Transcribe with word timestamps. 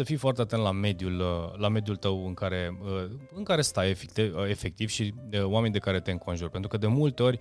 să 0.00 0.06
fii 0.06 0.16
foarte 0.16 0.40
atent 0.40 0.62
la 0.62 0.70
mediul, 0.70 1.20
uh, 1.20 1.58
la 1.58 1.68
mediul 1.68 1.96
tău 1.96 2.26
în 2.26 2.34
care, 2.34 2.78
uh, 2.82 3.04
în 3.34 3.42
care 3.42 3.62
stai 3.62 3.90
efectiv, 3.90 4.36
uh, 4.36 4.48
efectiv 4.48 4.88
și 4.88 5.14
oamenii 5.42 5.72
de 5.72 5.78
care 5.78 6.00
te 6.00 6.10
înconjuri. 6.10 6.50
Pentru 6.50 6.70
că 6.70 6.76
de 6.76 6.86
multe 6.86 7.22
ori 7.22 7.38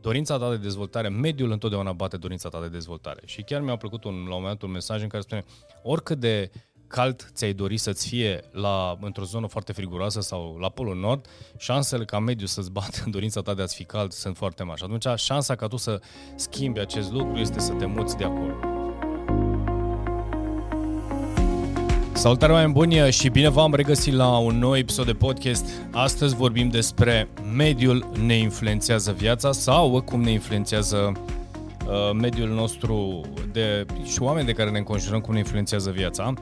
dorința 0.00 0.38
ta 0.38 0.50
de 0.50 0.56
dezvoltare, 0.56 1.08
mediul 1.08 1.50
întotdeauna 1.50 1.92
bate 1.92 2.16
dorința 2.16 2.48
ta 2.48 2.60
de 2.60 2.68
dezvoltare. 2.68 3.20
Și 3.24 3.42
chiar 3.42 3.60
mi-a 3.60 3.76
plăcut 3.76 4.04
un, 4.04 4.12
la 4.12 4.20
un 4.20 4.42
moment 4.42 4.58
dat 4.58 4.62
un 4.62 4.70
mesaj 4.70 5.02
în 5.02 5.08
care 5.08 5.22
spune 5.22 5.44
oricât 5.82 6.18
de 6.18 6.50
cald 6.86 7.30
ți-ai 7.34 7.52
dori 7.52 7.76
să-ți 7.76 8.08
fie 8.08 8.40
la, 8.50 8.98
într-o 9.00 9.24
zonă 9.24 9.46
foarte 9.46 9.72
friguroasă 9.72 10.20
sau 10.20 10.56
la 10.60 10.68
Polul 10.68 10.96
Nord, 10.96 11.26
șansele 11.58 12.04
ca 12.04 12.18
mediu 12.18 12.46
să-ți 12.46 12.70
bată 12.70 13.02
în 13.04 13.10
dorința 13.16 13.40
ta 13.40 13.54
de 13.54 13.62
a-ți 13.62 13.74
fi 13.74 13.84
cald 13.84 14.12
sunt 14.12 14.36
foarte 14.36 14.62
mari. 14.62 14.78
Și 14.78 14.84
atunci 14.84 15.20
șansa 15.20 15.54
ca 15.54 15.66
tu 15.66 15.76
să 15.76 16.00
schimbi 16.34 16.80
acest 16.80 17.12
lucru 17.12 17.36
este 17.36 17.60
să 17.60 17.72
te 17.72 17.86
muți 17.86 18.16
de 18.16 18.24
acolo. 18.24 18.69
Salutare 22.12 22.52
oameni 22.52 22.72
buni 22.72 23.10
și 23.10 23.28
bine 23.28 23.48
v-am 23.48 23.74
regăsit 23.74 24.12
la 24.12 24.38
un 24.38 24.58
nou 24.58 24.76
episod 24.76 25.06
de 25.06 25.12
podcast. 25.12 25.64
Astăzi 25.92 26.34
vorbim 26.34 26.68
despre 26.68 27.28
mediul 27.56 28.10
ne 28.26 28.34
influențează 28.34 29.12
viața 29.12 29.52
sau 29.52 30.02
cum 30.04 30.22
ne 30.22 30.30
influențează 30.30 31.12
uh, 31.16 32.10
mediul 32.20 32.48
nostru 32.48 33.20
de, 33.52 33.86
și 34.04 34.22
oameni 34.22 34.46
de 34.46 34.52
care 34.52 34.70
ne 34.70 34.78
înconjurăm, 34.78 35.20
cum 35.20 35.32
ne 35.32 35.38
influențează 35.38 35.90
viața. 35.90 36.32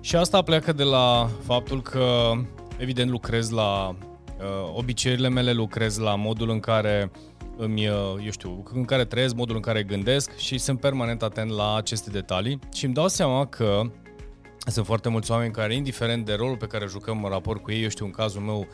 Și 0.00 0.16
asta 0.16 0.42
pleacă 0.42 0.72
de 0.72 0.82
la 0.82 1.28
faptul 1.44 1.82
că, 1.82 2.32
evident, 2.76 3.10
lucrez 3.10 3.50
la 3.50 3.88
uh, 3.88 4.74
obiceiurile 4.74 5.28
mele, 5.28 5.52
lucrez 5.52 5.98
la 5.98 6.14
modul 6.14 6.50
în 6.50 6.60
care 6.60 7.10
îmi, 7.56 7.88
uh, 7.88 7.94
eu 8.24 8.30
știu, 8.30 8.62
în 8.74 8.84
care 8.84 9.04
trăiesc, 9.04 9.34
modul 9.34 9.56
în 9.56 9.62
care 9.62 9.82
gândesc 9.82 10.36
și 10.36 10.58
sunt 10.58 10.80
permanent 10.80 11.22
atent 11.22 11.50
la 11.50 11.76
aceste 11.76 12.10
detalii 12.10 12.58
și 12.74 12.84
îmi 12.84 12.94
dau 12.94 13.08
seama 13.08 13.46
că 13.46 13.82
sunt 14.70 14.86
foarte 14.86 15.08
mulți 15.08 15.30
oameni 15.30 15.52
care, 15.52 15.74
indiferent 15.74 16.24
de 16.24 16.34
rolul 16.34 16.56
pe 16.56 16.66
care 16.66 16.86
jucăm 16.86 17.24
în 17.24 17.30
raport 17.30 17.62
cu 17.62 17.70
ei, 17.70 17.82
eu 17.82 17.88
știu, 17.88 18.04
în 18.04 18.10
cazul 18.10 18.40
meu, 18.40 18.66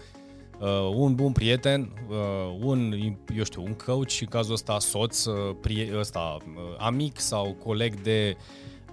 uh, 0.61 0.95
un 0.95 1.15
bun 1.15 1.33
prieten, 1.33 1.93
uh, 2.09 2.59
un, 2.61 2.95
eu 3.37 3.45
știu, 3.45 3.63
un 3.63 3.75
coach 3.75 4.09
și 4.09 4.23
în 4.23 4.29
cazul 4.29 4.53
ăsta 4.53 4.79
soț, 4.79 5.25
uh, 5.25 5.57
prie, 5.61 5.99
ăsta, 5.99 6.37
uh, 6.47 6.63
amic 6.79 7.19
sau 7.19 7.57
coleg 7.65 8.01
de, 8.01 8.37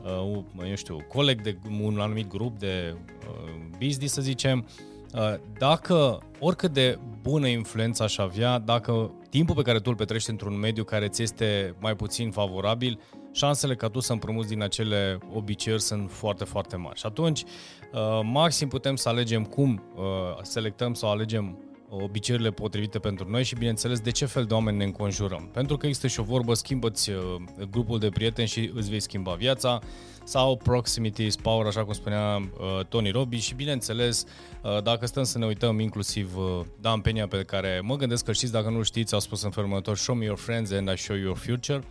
uh, 0.04 0.68
eu 0.70 0.76
știu, 0.76 0.98
coleg 1.08 1.42
de 1.42 1.58
un 1.82 2.00
anumit 2.00 2.28
grup 2.28 2.60
de 2.60 2.96
uh, 2.96 3.50
business, 3.80 4.14
să 4.14 4.22
zicem, 4.22 4.68
uh, 5.14 5.34
dacă 5.58 6.20
oricât 6.40 6.74
de 6.74 7.00
bună 7.22 7.48
influență 7.48 8.04
aș 8.04 8.18
avea, 8.18 8.60
dacă 8.60 9.12
timpul 9.30 9.56
pe 9.56 9.62
care 9.62 9.80
tu 9.80 9.90
îl 9.90 9.96
petrești 9.96 10.30
într-un 10.30 10.60
mediu 10.60 10.84
care 10.84 11.08
ți 11.08 11.22
este 11.22 11.76
mai 11.80 11.96
puțin 11.96 12.32
favorabil, 12.32 13.00
uh, 13.00 13.21
șansele 13.32 13.76
ca 13.76 13.88
tu 13.88 14.00
să 14.00 14.12
împrumuți 14.12 14.48
din 14.48 14.62
acele 14.62 15.18
obiceiuri 15.34 15.82
sunt 15.82 16.12
foarte, 16.12 16.44
foarte 16.44 16.76
mari. 16.76 17.00
Și 17.00 17.06
atunci, 17.06 17.44
uh, 17.44 18.20
maxim 18.24 18.68
putem 18.68 18.96
să 18.96 19.10
alegem 19.10 19.44
cum 19.44 19.84
uh, 19.96 20.04
selectăm 20.42 20.94
sau 20.94 21.10
alegem 21.10 21.58
obiceiurile 21.90 22.52
potrivite 22.52 23.00
pentru 23.00 23.30
noi 23.30 23.44
și, 23.44 23.56
bineînțeles, 23.56 24.00
de 24.00 24.12
ce 24.12 24.26
fel 24.26 24.46
de 24.46 24.54
oameni 24.54 24.78
ne 24.78 24.84
înconjurăm. 24.84 25.50
Pentru 25.54 25.78
că 25.78 25.86
există 25.86 26.08
și 26.08 26.20
o 26.20 26.24
vorbă, 26.24 26.54
schimbă-ți 26.54 27.10
uh, 27.10 27.36
grupul 27.70 28.00
de 28.00 28.10
prieteni 28.10 28.48
și 28.48 28.72
îți 28.74 28.90
vei 28.90 29.00
schimba 29.00 29.34
viața, 29.34 29.80
sau 30.24 30.58
proximity 30.58 31.26
is 31.26 31.36
power, 31.36 31.66
așa 31.66 31.84
cum 31.84 31.94
spunea 31.94 32.36
uh, 32.36 32.86
Tony 32.90 33.10
Robbins 33.10 33.44
și, 33.44 33.54
bineînțeles, 33.54 34.26
uh, 34.62 34.84
dacă 34.84 35.06
stăm 35.06 35.24
să 35.24 35.38
ne 35.38 35.46
uităm 35.46 35.80
inclusiv 35.80 36.38
uh, 36.38 36.66
Dan 36.80 37.02
Penia, 37.02 37.28
pe 37.28 37.44
care 37.44 37.82
mă 37.84 37.96
gândesc 37.96 38.26
că 38.26 38.32
știți, 38.32 38.52
dacă 38.52 38.70
nu 38.70 38.84
știți, 38.84 39.14
au 39.14 39.20
spus 39.20 39.42
în 39.42 39.50
felul 39.50 39.70
următor, 39.70 39.98
show 39.98 40.16
me 40.16 40.26
your 40.26 40.38
friends 40.38 40.72
and 40.72 40.90
I 40.90 40.98
show 40.98 41.16
you 41.16 41.26
your 41.26 41.38
future. 41.38 41.84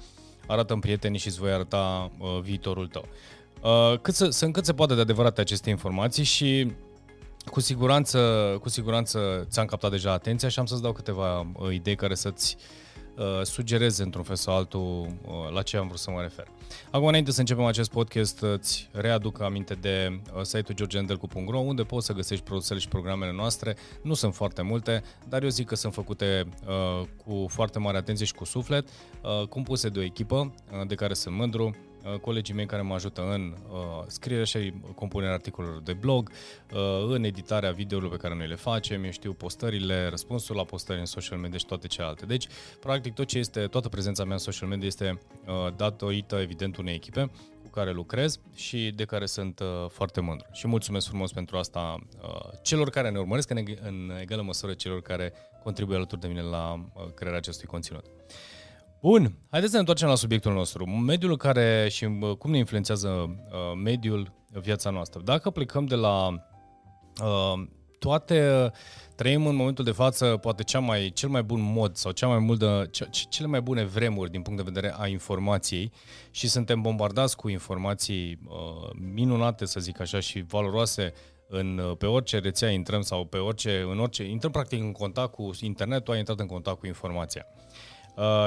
Uh, 0.51 0.57
arată-mi 0.57 0.81
prietenii 0.81 1.19
și 1.19 1.27
îți 1.27 1.39
voi 1.39 1.53
arăta 1.53 2.11
uh, 2.19 2.39
viitorul 2.43 2.87
tău. 2.87 3.09
Uh, 3.63 3.99
cât 3.99 4.15
să, 4.15 4.29
sunt 4.31 4.53
cât 4.53 4.65
se 4.65 4.73
poate 4.73 4.95
de 4.95 5.01
adevărate 5.01 5.41
aceste 5.41 5.71
informații 5.71 6.25
și 6.25 6.73
cu 7.45 7.61
siguranță, 7.61 8.19
cu 8.61 8.69
siguranță 8.69 9.47
ți-am 9.51 9.67
captat 9.67 9.91
deja 9.91 10.13
atenția 10.13 10.49
și 10.49 10.59
am 10.59 10.67
să-ți 10.67 10.83
dau 10.83 10.93
câteva 10.93 11.41
uh, 11.41 11.73
idei 11.73 11.95
care 11.95 12.15
să-ți 12.15 12.57
uh, 12.59 12.65
sugereze 13.43 14.03
într-un 14.03 14.23
fel 14.23 14.37
sau 14.37 14.55
altul 14.55 15.07
uh, 15.27 15.53
la 15.53 15.63
ce 15.63 15.77
am 15.77 15.87
vrut 15.87 15.99
să 15.99 16.11
mă 16.11 16.21
refer. 16.21 16.47
Acum, 16.91 17.07
înainte 17.07 17.31
să 17.31 17.41
începem 17.41 17.65
acest 17.65 17.91
podcast, 17.91 18.41
îți 18.41 18.89
readuc 18.93 19.41
aminte 19.41 19.75
de 19.75 20.21
uh, 20.35 20.43
site-ul 20.43 20.77
georgiandelcu.ro 20.77 21.59
unde 21.59 21.83
poți 21.83 22.07
să 22.07 22.13
găsești 22.13 22.45
produsele 22.45 22.79
și 22.79 22.89
programele 22.89 23.33
noastre. 23.33 23.77
Nu 24.03 24.15
sunt 24.15 24.35
foarte 24.35 24.63
multe, 24.63 25.03
dar 25.29 25.43
eu 25.43 25.49
zic 25.49 25.67
că 25.67 25.75
sunt 25.75 25.93
făcute 25.93 26.47
uh, 26.67 27.07
cu 27.25 27.47
foarte 27.49 27.79
mare 27.79 27.97
atenție 27.97 28.27
și 28.27 28.35
cu 28.35 28.45
suflet, 28.45 28.89
uh, 28.89 29.47
compuse 29.49 29.89
de 29.89 29.99
o 29.99 30.03
echipă 30.03 30.55
uh, 30.73 30.87
de 30.87 30.95
care 30.95 31.15
sunt 31.15 31.35
mândru, 31.35 31.65
Uh, 31.65 31.90
colegii 32.21 32.55
mei 32.55 32.67
care 32.67 32.83
mă 32.83 32.95
ajută 32.95 33.23
în 33.31 33.57
uh, 33.71 33.79
scrierea 34.07 34.45
și 34.45 34.73
compunerea 34.95 35.35
articolelor 35.35 35.81
de 35.81 35.93
blog, 35.93 36.31
uh, 36.73 36.79
în 37.09 37.25
editarea 37.25 37.71
videourilor 37.71 38.17
pe 38.17 38.23
care 38.23 38.35
noi 38.35 38.49
le 38.49 38.55
facem, 38.55 39.05
eu 39.05 39.11
știu, 39.11 39.33
postările, 39.33 40.09
răspunsul 40.09 40.57
la 40.57 40.65
postări 40.65 40.99
în 40.99 41.05
social 41.05 41.39
media 41.39 41.59
și 41.59 41.67
toate 41.67 41.87
celelalte. 41.87 42.27
Deci, 42.27 42.47
practic, 42.81 43.15
tot 43.15 43.27
ce 43.27 43.39
este, 43.39 43.67
toată 43.67 43.89
prezența 43.89 44.25
mea 44.25 44.33
în 44.33 44.39
social 44.39 44.69
media 44.69 44.87
este 44.87 45.19
uh, 45.47 45.75
datorită, 45.77 46.37
evident, 46.37 46.77
unei 46.77 46.95
echipe 46.95 47.31
cu 47.63 47.71
care 47.71 47.93
lucrez 47.93 48.39
și 48.55 48.93
de 48.97 49.05
care 49.05 49.27
sunt 49.27 49.61
uh, 49.61 49.67
foarte 49.89 50.21
mândru. 50.21 50.47
Și 50.53 50.67
mulțumesc 50.67 51.07
frumos 51.07 51.33
pentru 51.33 51.57
asta 51.57 51.99
uh, 52.23 52.59
celor 52.63 52.91
care 52.91 53.11
ne 53.11 53.19
urmăresc, 53.19 53.51
în, 53.51 53.65
în 53.83 54.13
egală 54.21 54.43
măsură 54.43 54.73
celor 54.73 55.03
care 55.03 55.33
contribuie 55.63 55.97
alături 55.97 56.21
de 56.21 56.27
mine 56.27 56.43
la 56.43 56.75
uh, 56.75 57.05
crearea 57.15 57.39
acestui 57.39 57.67
conținut. 57.67 58.05
Bun, 59.03 59.33
haideți 59.51 59.71
să 59.71 59.75
ne 59.75 59.79
întoarcem 59.79 60.09
la 60.09 60.15
subiectul 60.15 60.53
nostru. 60.53 60.87
Mediul 60.87 61.37
care 61.37 61.89
și 61.91 62.09
cum 62.39 62.51
ne 62.51 62.59
influențează 62.59 63.09
uh, 63.09 63.59
mediul 63.83 64.33
viața 64.61 64.91
noastră. 64.91 65.21
Dacă 65.25 65.51
plecăm 65.51 65.87
de 65.87 65.95
la 65.95 66.29
uh, 67.23 67.63
toate, 67.99 68.71
trăim 69.17 69.47
în 69.47 69.55
momentul 69.55 69.85
de 69.85 69.91
față 69.91 70.37
poate 70.37 70.63
cea 70.63 70.79
mai, 70.79 71.11
cel 71.15 71.29
mai 71.29 71.43
bun 71.43 71.61
mod 71.61 71.97
sau 71.97 72.13
cea 72.13 72.27
mai 72.27 72.39
multă, 72.39 72.89
ce, 72.91 73.09
cele 73.29 73.49
mai 73.49 73.61
bune 73.61 73.85
vremuri 73.85 74.31
din 74.31 74.43
punct 74.43 74.65
de 74.65 74.71
vedere 74.73 74.95
a 74.99 75.07
informației 75.07 75.93
și 76.31 76.49
suntem 76.49 76.81
bombardați 76.81 77.37
cu 77.37 77.49
informații 77.49 78.39
uh, 78.45 78.91
minunate, 79.15 79.65
să 79.65 79.81
zic 79.81 80.01
așa, 80.01 80.21
și 80.21 80.45
valoroase 80.49 81.13
în, 81.49 81.79
uh, 81.79 81.97
pe 81.97 82.07
orice 82.07 82.39
rețea 82.39 82.71
intrăm 82.71 83.01
sau 83.01 83.25
pe 83.25 83.39
orice, 83.39 83.87
în 83.91 84.01
orice, 84.01 84.25
intrăm 84.25 84.51
practic 84.51 84.81
în 84.81 84.93
contact 84.93 85.33
cu 85.33 85.51
internetul, 85.61 86.13
ai 86.13 86.19
intrat 86.19 86.41
în 86.41 86.47
contact 86.47 86.79
cu 86.79 86.87
informația. 86.87 87.47
Uh, 87.47 87.90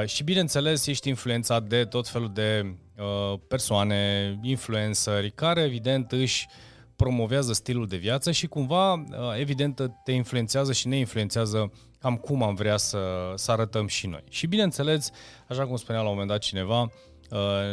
și 0.05 0.23
bineînțeles 0.23 0.87
ești 0.87 1.09
influențat 1.09 1.63
de 1.63 1.85
tot 1.85 2.07
felul 2.07 2.31
de 2.33 2.75
uh, 2.97 3.39
persoane, 3.47 4.39
influenceri, 4.41 5.31
care 5.31 5.61
evident 5.61 6.11
își 6.11 6.47
promovează 6.95 7.53
stilul 7.53 7.87
de 7.87 7.97
viață 7.97 8.31
și 8.31 8.47
cumva, 8.47 8.93
uh, 8.93 9.03
evident, 9.37 9.91
te 10.03 10.11
influențează 10.11 10.73
și 10.73 10.87
ne 10.87 10.97
influențează 10.97 11.71
cam 11.99 12.15
cum 12.15 12.43
am 12.43 12.55
vrea 12.55 12.77
să, 12.77 13.33
să 13.35 13.51
arătăm 13.51 13.87
și 13.87 14.07
noi. 14.07 14.23
Și 14.29 14.47
bineînțeles, 14.47 15.09
așa 15.47 15.67
cum 15.67 15.75
spunea 15.75 16.01
la 16.01 16.07
un 16.07 16.13
moment 16.13 16.31
dat 16.31 16.39
cineva, 16.39 16.81
uh, 16.81 16.89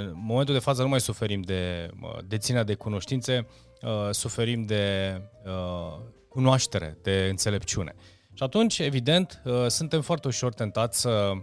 în 0.00 0.12
momentul 0.15 0.55
de 0.55 0.60
față 0.60 0.83
nu 0.83 0.89
mai 0.89 1.00
suferim 1.00 1.41
de 1.41 1.91
uh, 2.03 2.19
deținerea 2.27 2.65
de 2.65 2.75
cunoștințe, 2.75 3.47
uh, 3.83 3.91
suferim 4.10 4.62
de 4.62 5.15
uh, 5.44 5.99
cunoaștere, 6.28 6.99
de 7.03 7.27
înțelepciune. 7.31 7.94
Și 8.34 8.43
atunci, 8.43 8.78
evident, 8.78 9.43
uh, 9.44 9.66
suntem 9.66 10.00
foarte 10.00 10.28
ușor 10.28 10.53
tentați 10.53 11.00
să 11.00 11.31
uh, 11.34 11.43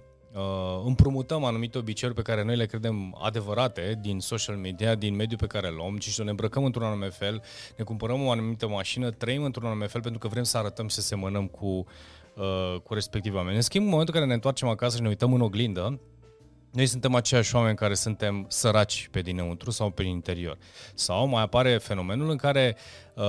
împrumutăm 0.86 1.44
anumite 1.44 1.78
obiceiuri 1.78 2.16
pe 2.16 2.32
care 2.32 2.44
noi 2.44 2.56
le 2.56 2.66
credem 2.66 3.18
adevărate 3.22 3.98
din 4.02 4.20
social 4.20 4.56
media, 4.56 4.96
din 4.96 5.16
mediul 5.16 5.40
pe 5.40 5.48
care 5.48 5.68
îl 5.68 5.76
luăm, 5.76 6.00
și 6.00 6.22
ne 6.24 6.30
îmbrăcăm 6.30 6.64
într-un 6.64 6.86
anume 6.86 7.10
fel, 7.10 7.42
ne 7.78 7.84
cumpărăm 7.84 8.26
o 8.26 8.32
anumită 8.32 8.68
mașină, 8.68 9.12
trăim 9.12 9.44
într-un 9.44 9.66
anume 9.66 9.88
fel 9.88 10.02
pentru 10.02 10.20
că 10.20 10.28
vrem 10.28 10.44
să 10.44 10.58
arătăm 10.58 10.88
și 10.88 10.96
să 10.96 11.02
semănăm 11.02 11.48
cu, 11.48 11.86
uh, 12.36 12.80
cu 12.84 12.94
respectiva 12.94 13.38
oameni. 13.38 13.56
În 13.56 13.62
schimb, 13.62 13.84
în 13.84 13.90
momentul 13.90 14.14
în 14.14 14.20
care 14.20 14.30
ne 14.30 14.36
întoarcem 14.36 14.68
acasă 14.68 14.96
și 14.96 15.02
ne 15.02 15.08
uităm 15.08 15.34
în 15.34 15.42
oglindă, 15.42 16.00
noi 16.72 16.86
suntem 16.86 17.16
aceiași 17.16 17.56
oameni 17.56 17.76
care 17.76 17.94
suntem 17.94 18.46
săraci 18.50 19.08
pe 19.12 19.22
dinăuntru 19.22 19.72
sau 19.72 19.90
pe 19.90 20.04
interior. 20.04 20.58
Sau 20.94 21.28
mai 21.28 21.42
apare 21.42 21.78
fenomenul 21.78 22.30
în 22.30 22.38
care 22.38 22.78
uh, 23.16 23.24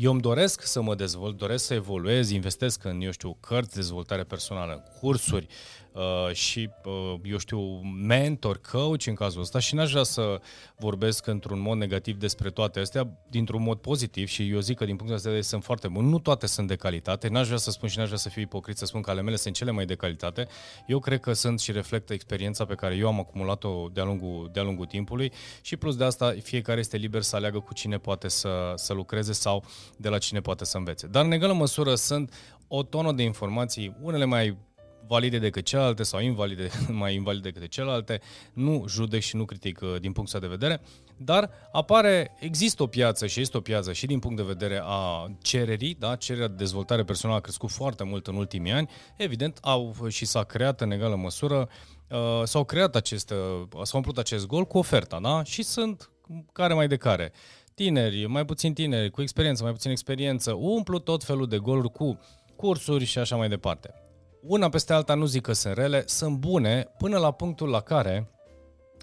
eu 0.00 0.12
îmi 0.12 0.20
doresc 0.20 0.62
să 0.62 0.82
mă 0.82 0.94
dezvolt, 0.94 1.36
doresc 1.36 1.64
să 1.64 1.74
evoluez, 1.74 2.30
investesc 2.30 2.84
în, 2.84 3.00
eu 3.00 3.10
știu, 3.10 3.36
cărți, 3.40 3.74
dezvoltare 3.74 4.22
personală, 4.22 4.84
cursuri, 5.00 5.46
Uh, 5.46 5.83
și, 6.32 6.70
uh, 6.84 7.14
eu 7.24 7.38
știu, 7.38 7.60
mentor, 8.06 8.60
coach 8.70 9.06
în 9.06 9.14
cazul 9.14 9.40
ăsta 9.40 9.58
și 9.58 9.74
n-aș 9.74 9.90
vrea 9.90 10.02
să 10.02 10.40
vorbesc 10.76 11.26
într-un 11.26 11.60
mod 11.60 11.78
negativ 11.78 12.18
despre 12.18 12.50
toate 12.50 12.80
astea, 12.80 13.08
dintr-un 13.30 13.62
mod 13.62 13.78
pozitiv 13.78 14.28
și 14.28 14.50
eu 14.50 14.60
zic 14.60 14.76
că 14.76 14.84
din 14.84 14.96
punctul 14.96 15.16
de 15.16 15.22
vedere 15.24 15.42
sunt 15.42 15.64
foarte 15.64 15.88
bun. 15.88 16.04
Nu 16.08 16.18
toate 16.18 16.46
sunt 16.46 16.68
de 16.68 16.76
calitate, 16.76 17.28
n-aș 17.28 17.46
vrea 17.46 17.58
să 17.58 17.70
spun 17.70 17.88
și 17.88 17.98
n-aș 17.98 18.06
vrea 18.06 18.18
să 18.18 18.28
fiu 18.28 18.42
ipocrit 18.42 18.76
să 18.76 18.84
spun 18.84 19.00
că 19.00 19.10
ale 19.10 19.22
mele 19.22 19.36
sunt 19.36 19.54
cele 19.54 19.70
mai 19.70 19.84
de 19.84 19.94
calitate. 19.94 20.46
Eu 20.86 20.98
cred 20.98 21.20
că 21.20 21.32
sunt 21.32 21.60
și 21.60 21.72
reflectă 21.72 22.12
experiența 22.12 22.64
pe 22.64 22.74
care 22.74 22.96
eu 22.96 23.06
am 23.06 23.18
acumulat-o 23.18 23.88
de-a 23.92 24.04
lungul, 24.04 24.50
de-a 24.52 24.62
lungul 24.62 24.86
timpului 24.86 25.32
și 25.62 25.76
plus 25.76 25.96
de 25.96 26.04
asta 26.04 26.34
fiecare 26.42 26.80
este 26.80 26.96
liber 26.96 27.22
să 27.22 27.36
aleagă 27.36 27.58
cu 27.58 27.74
cine 27.74 27.98
poate 27.98 28.28
să, 28.28 28.72
să 28.74 28.92
lucreze 28.92 29.32
sau 29.32 29.64
de 29.96 30.08
la 30.08 30.18
cine 30.18 30.40
poate 30.40 30.64
să 30.64 30.76
învețe. 30.76 31.06
Dar 31.06 31.24
în 31.24 31.32
egală 31.32 31.52
măsură 31.52 31.94
sunt 31.94 32.32
o 32.68 32.82
tonă 32.82 33.12
de 33.12 33.22
informații, 33.22 33.96
unele 34.00 34.24
mai 34.24 34.56
valide 35.06 35.38
decât 35.38 35.64
celelalte 35.64 36.02
sau 36.02 36.20
invalide, 36.20 36.68
mai 36.88 37.14
invalide 37.14 37.50
decât 37.50 37.70
celelalte. 37.70 38.20
Nu 38.52 38.84
judec 38.88 39.20
și 39.20 39.36
nu 39.36 39.44
critic 39.44 39.80
uh, 39.80 40.00
din 40.00 40.12
punctul 40.12 40.40
de 40.40 40.46
vedere, 40.46 40.80
dar 41.16 41.50
apare, 41.72 42.36
există 42.38 42.82
o 42.82 42.86
piață 42.86 43.26
și 43.26 43.40
este 43.40 43.56
o 43.56 43.60
piață 43.60 43.92
și 43.92 44.06
din 44.06 44.18
punct 44.18 44.36
de 44.36 44.42
vedere 44.42 44.80
a 44.82 45.30
cererii, 45.42 45.96
da? 45.98 46.16
cererea 46.16 46.48
de 46.48 46.54
dezvoltare 46.54 47.04
personală 47.04 47.38
a 47.38 47.42
crescut 47.42 47.70
foarte 47.70 48.04
mult 48.04 48.26
în 48.26 48.34
ultimii 48.34 48.72
ani, 48.72 48.90
evident 49.16 49.58
au 49.62 49.94
și 50.08 50.24
s-a 50.24 50.42
creat 50.42 50.80
în 50.80 50.90
egală 50.90 51.16
măsură, 51.16 51.68
uh, 52.10 52.42
s-au 52.44 52.64
creat 52.64 52.96
acest, 52.96 53.30
uh, 53.30 53.82
s-au 53.82 53.98
umplut 53.98 54.18
acest 54.18 54.46
gol 54.46 54.64
cu 54.64 54.78
oferta, 54.78 55.18
da? 55.20 55.42
și 55.42 55.62
sunt 55.62 56.10
care 56.52 56.74
mai 56.74 56.88
de 56.88 56.96
care. 56.96 57.32
Tineri, 57.74 58.26
mai 58.26 58.44
puțin 58.44 58.74
tineri, 58.74 59.10
cu 59.10 59.22
experiență, 59.22 59.62
mai 59.62 59.72
puțin 59.72 59.90
experiență, 59.90 60.52
umplu 60.52 60.98
tot 60.98 61.24
felul 61.24 61.48
de 61.48 61.58
goluri 61.58 61.90
cu 61.90 62.20
cursuri 62.56 63.04
și 63.04 63.18
așa 63.18 63.36
mai 63.36 63.48
departe. 63.48 64.03
Una 64.46 64.68
peste 64.68 64.92
alta 64.92 65.14
nu 65.14 65.24
zic 65.24 65.42
că 65.42 65.52
sunt 65.52 65.74
rele, 65.74 66.02
sunt 66.06 66.36
bune 66.36 66.86
până 66.98 67.18
la 67.18 67.30
punctul 67.30 67.68
la 67.68 67.80
care 67.80 68.30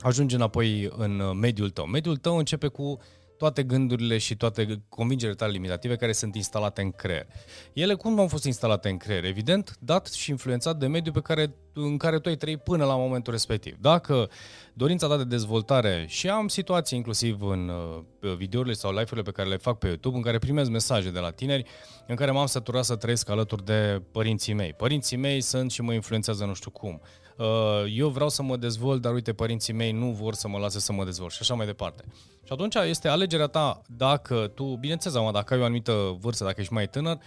ajungi 0.01 0.35
înapoi 0.35 0.93
în 0.97 1.19
uh, 1.19 1.35
mediul 1.39 1.69
tău. 1.69 1.85
Mediul 1.85 2.17
tău 2.17 2.37
începe 2.37 2.67
cu 2.67 2.97
toate 3.37 3.63
gândurile 3.63 4.17
și 4.17 4.35
toate 4.35 4.83
convingerile 4.89 5.37
tale 5.37 5.51
limitative 5.51 5.95
care 5.95 6.11
sunt 6.11 6.35
instalate 6.35 6.81
în 6.81 6.91
creier. 6.91 7.27
Ele 7.73 7.93
cum 7.93 8.19
au 8.19 8.27
fost 8.27 8.43
instalate 8.43 8.89
în 8.89 8.97
creier? 8.97 9.25
Evident, 9.25 9.77
dat 9.79 10.07
și 10.07 10.29
influențat 10.29 10.77
de 10.77 10.87
mediul 10.87 11.13
pe 11.13 11.21
care, 11.21 11.55
în 11.73 11.97
care 11.97 12.19
tu 12.19 12.29
ai 12.29 12.35
trăit 12.35 12.63
până 12.63 12.85
la 12.85 12.95
momentul 12.95 13.33
respectiv. 13.33 13.77
Dacă 13.79 14.29
dorința 14.73 15.07
ta 15.07 15.17
de 15.17 15.23
dezvoltare 15.23 16.05
și 16.07 16.29
am 16.29 16.47
situații 16.47 16.97
inclusiv 16.97 17.41
în 17.41 17.69
uh, 18.21 18.35
videourile 18.35 18.73
sau 18.73 18.89
live-urile 18.89 19.21
pe 19.21 19.31
care 19.31 19.49
le 19.49 19.57
fac 19.57 19.77
pe 19.77 19.87
YouTube 19.87 20.15
în 20.15 20.21
care 20.21 20.39
primez 20.39 20.69
mesaje 20.69 21.09
de 21.09 21.19
la 21.19 21.31
tineri 21.31 21.63
în 22.07 22.15
care 22.15 22.31
m-am 22.31 22.45
săturat 22.45 22.83
să 22.83 22.95
trăiesc 22.95 23.29
alături 23.29 23.65
de 23.65 24.01
părinții 24.11 24.53
mei. 24.53 24.73
Părinții 24.73 25.17
mei 25.17 25.41
sunt 25.41 25.71
și 25.71 25.81
mă 25.81 25.93
influențează 25.93 26.45
nu 26.45 26.53
știu 26.53 26.71
cum 26.71 27.01
Uh, 27.41 27.93
eu 27.95 28.09
vreau 28.09 28.29
să 28.29 28.43
mă 28.43 28.57
dezvolt, 28.57 29.01
dar 29.01 29.13
uite, 29.13 29.33
părinții 29.33 29.73
mei 29.73 29.91
nu 29.91 30.11
vor 30.11 30.33
să 30.33 30.47
mă 30.47 30.57
lase 30.57 30.79
să 30.79 30.93
mă 30.93 31.03
dezvolt 31.03 31.31
și 31.31 31.37
așa 31.41 31.53
mai 31.53 31.65
departe. 31.65 32.03
Și 32.43 32.53
atunci 32.53 32.75
este 32.75 33.07
alegerea 33.07 33.47
ta 33.47 33.81
dacă 33.87 34.51
tu, 34.55 34.63
bineînțeles, 34.63 35.17
mă, 35.17 35.31
dacă 35.31 35.53
ai 35.53 35.59
o 35.59 35.63
anumită 35.63 36.17
vârstă, 36.19 36.43
dacă 36.43 36.61
ești 36.61 36.73
mai 36.73 36.87
tânăr, 36.87 37.17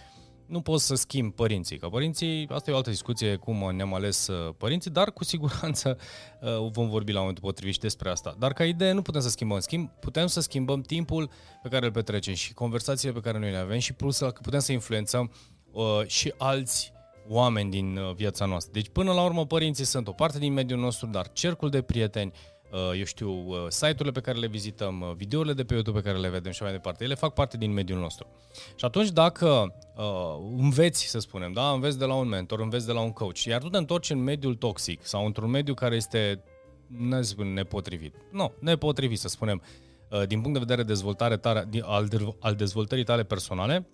nu 0.45 0.61
poți 0.61 0.85
să 0.85 0.95
schimbi 0.95 1.33
părinții, 1.33 1.77
că 1.77 1.87
părinții, 1.87 2.47
asta 2.49 2.69
e 2.69 2.73
o 2.73 2.77
altă 2.77 2.89
discuție, 2.89 3.35
cum 3.35 3.75
ne-am 3.75 3.93
ales 3.93 4.27
uh, 4.27 4.53
părinții, 4.57 4.91
dar 4.91 5.11
cu 5.11 5.23
siguranță 5.23 5.97
uh, 6.41 6.69
vom 6.71 6.89
vorbi 6.89 7.11
la 7.11 7.19
momentul 7.19 7.43
potrivit 7.43 7.73
și 7.73 7.79
despre 7.79 8.09
asta. 8.09 8.35
Dar 8.39 8.53
ca 8.53 8.65
idee 8.65 8.91
nu 8.91 9.01
putem 9.01 9.21
să 9.21 9.29
schimbăm, 9.29 9.59
schimb, 9.59 9.89
putem 9.99 10.27
să 10.27 10.41
schimbăm 10.41 10.81
timpul 10.81 11.29
pe 11.61 11.69
care 11.69 11.85
îl 11.85 11.91
petrecem 11.91 12.33
și 12.33 12.53
conversațiile 12.53 13.13
pe 13.13 13.19
care 13.19 13.39
noi 13.39 13.51
le 13.51 13.57
avem 13.57 13.79
și 13.79 13.93
plus 13.93 14.17
că 14.17 14.39
putem 14.41 14.59
să 14.59 14.71
influențăm 14.71 15.31
uh, 15.71 16.07
și 16.07 16.33
alți 16.37 16.93
oameni 17.27 17.69
din 17.69 17.97
uh, 17.97 18.13
viața 18.15 18.45
noastră. 18.45 18.71
Deci 18.73 18.89
până 18.89 19.13
la 19.13 19.23
urmă 19.23 19.45
părinții 19.45 19.85
sunt 19.85 20.07
o 20.07 20.11
parte 20.11 20.39
din 20.39 20.53
mediul 20.53 20.79
nostru, 20.79 21.07
dar 21.07 21.31
cercul 21.31 21.69
de 21.69 21.81
prieteni, 21.81 22.31
uh, 22.33 22.54
eu 22.97 23.03
știu, 23.03 23.29
uh, 23.31 23.65
site-urile 23.67 24.11
pe 24.11 24.19
care 24.19 24.37
le 24.37 24.47
vizităm, 24.47 25.13
videourile 25.17 25.53
de 25.53 25.63
pe 25.63 25.73
YouTube 25.73 25.99
pe 25.99 26.07
care 26.07 26.17
le 26.17 26.29
vedem 26.29 26.51
și 26.51 26.63
mai 26.63 26.71
departe, 26.71 27.03
ele 27.03 27.15
fac 27.15 27.33
parte 27.33 27.57
din 27.57 27.73
mediul 27.73 27.99
nostru. 27.99 28.27
Și 28.75 28.85
atunci 28.85 29.09
dacă 29.09 29.75
uh, 29.95 30.55
înveți, 30.57 31.05
să 31.05 31.19
spunem, 31.19 31.51
da, 31.51 31.69
înveți 31.69 31.97
de 31.97 32.05
la 32.05 32.13
un 32.13 32.27
mentor, 32.27 32.59
înveți 32.59 32.85
de 32.85 32.91
la 32.91 32.99
un 32.99 33.11
coach, 33.11 33.43
iar 33.43 33.61
tu 33.61 33.69
te 33.69 33.77
întorci 33.77 34.09
în 34.09 34.23
mediul 34.23 34.55
toxic 34.55 35.05
sau 35.05 35.25
într-un 35.25 35.49
mediu 35.49 35.73
care 35.73 35.95
este, 35.95 36.43
nu 36.87 37.21
spun 37.21 37.53
nepotrivit, 37.53 38.15
nu, 38.31 38.53
nepotrivit, 38.59 39.19
să 39.19 39.27
spunem, 39.27 39.61
uh, 40.09 40.27
din 40.27 40.41
punct 40.41 40.53
de 40.53 40.65
vedere 40.65 40.83
dezvoltare 40.83 41.37
tare, 41.37 41.69
al, 41.81 42.07
al 42.39 42.55
dezvoltării 42.55 43.03
tale 43.03 43.23
personale, 43.23 43.87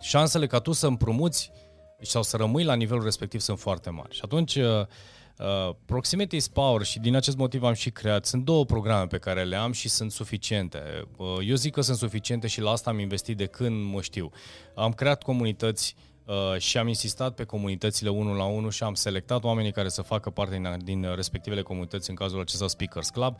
șansele 0.00 0.46
ca 0.46 0.58
tu 0.58 0.72
să 0.72 0.86
împrumuți 0.86 1.50
uh, 1.52 1.66
sau 2.00 2.22
să 2.22 2.36
rămâi 2.36 2.64
la 2.64 2.74
nivelul 2.74 3.02
respectiv 3.02 3.40
sunt 3.40 3.58
foarte 3.58 3.90
mari. 3.90 4.14
Și 4.14 4.20
atunci, 4.24 4.54
uh, 4.54 4.86
uh, 5.38 5.74
Proximity 5.84 6.36
is 6.36 6.48
Power 6.48 6.82
și 6.82 6.98
din 6.98 7.16
acest 7.16 7.36
motiv 7.36 7.62
am 7.62 7.72
și 7.72 7.90
creat, 7.90 8.26
sunt 8.26 8.44
două 8.44 8.64
programe 8.64 9.06
pe 9.06 9.18
care 9.18 9.44
le 9.44 9.56
am 9.56 9.72
și 9.72 9.88
sunt 9.88 10.12
suficiente. 10.12 11.08
Uh, 11.16 11.26
eu 11.44 11.54
zic 11.54 11.72
că 11.72 11.80
sunt 11.80 11.96
suficiente 11.96 12.46
și 12.46 12.60
la 12.60 12.70
asta 12.70 12.90
am 12.90 12.98
investit 12.98 13.36
de 13.36 13.46
când 13.46 13.92
mă 13.92 14.00
știu. 14.00 14.30
Am 14.74 14.92
creat 14.92 15.22
comunități 15.22 15.94
uh, 16.24 16.58
și 16.58 16.78
am 16.78 16.88
insistat 16.88 17.34
pe 17.34 17.44
comunitățile 17.44 18.08
unul 18.08 18.36
la 18.36 18.44
unul 18.44 18.70
și 18.70 18.82
am 18.82 18.94
selectat 18.94 19.44
oamenii 19.44 19.72
care 19.72 19.88
să 19.88 20.02
facă 20.02 20.30
parte 20.30 20.54
din, 20.54 20.76
din 20.84 21.14
respectivele 21.14 21.62
comunități, 21.62 22.10
în 22.10 22.16
cazul 22.16 22.40
acesta 22.40 22.66
Speakers 22.66 23.10
Club, 23.10 23.36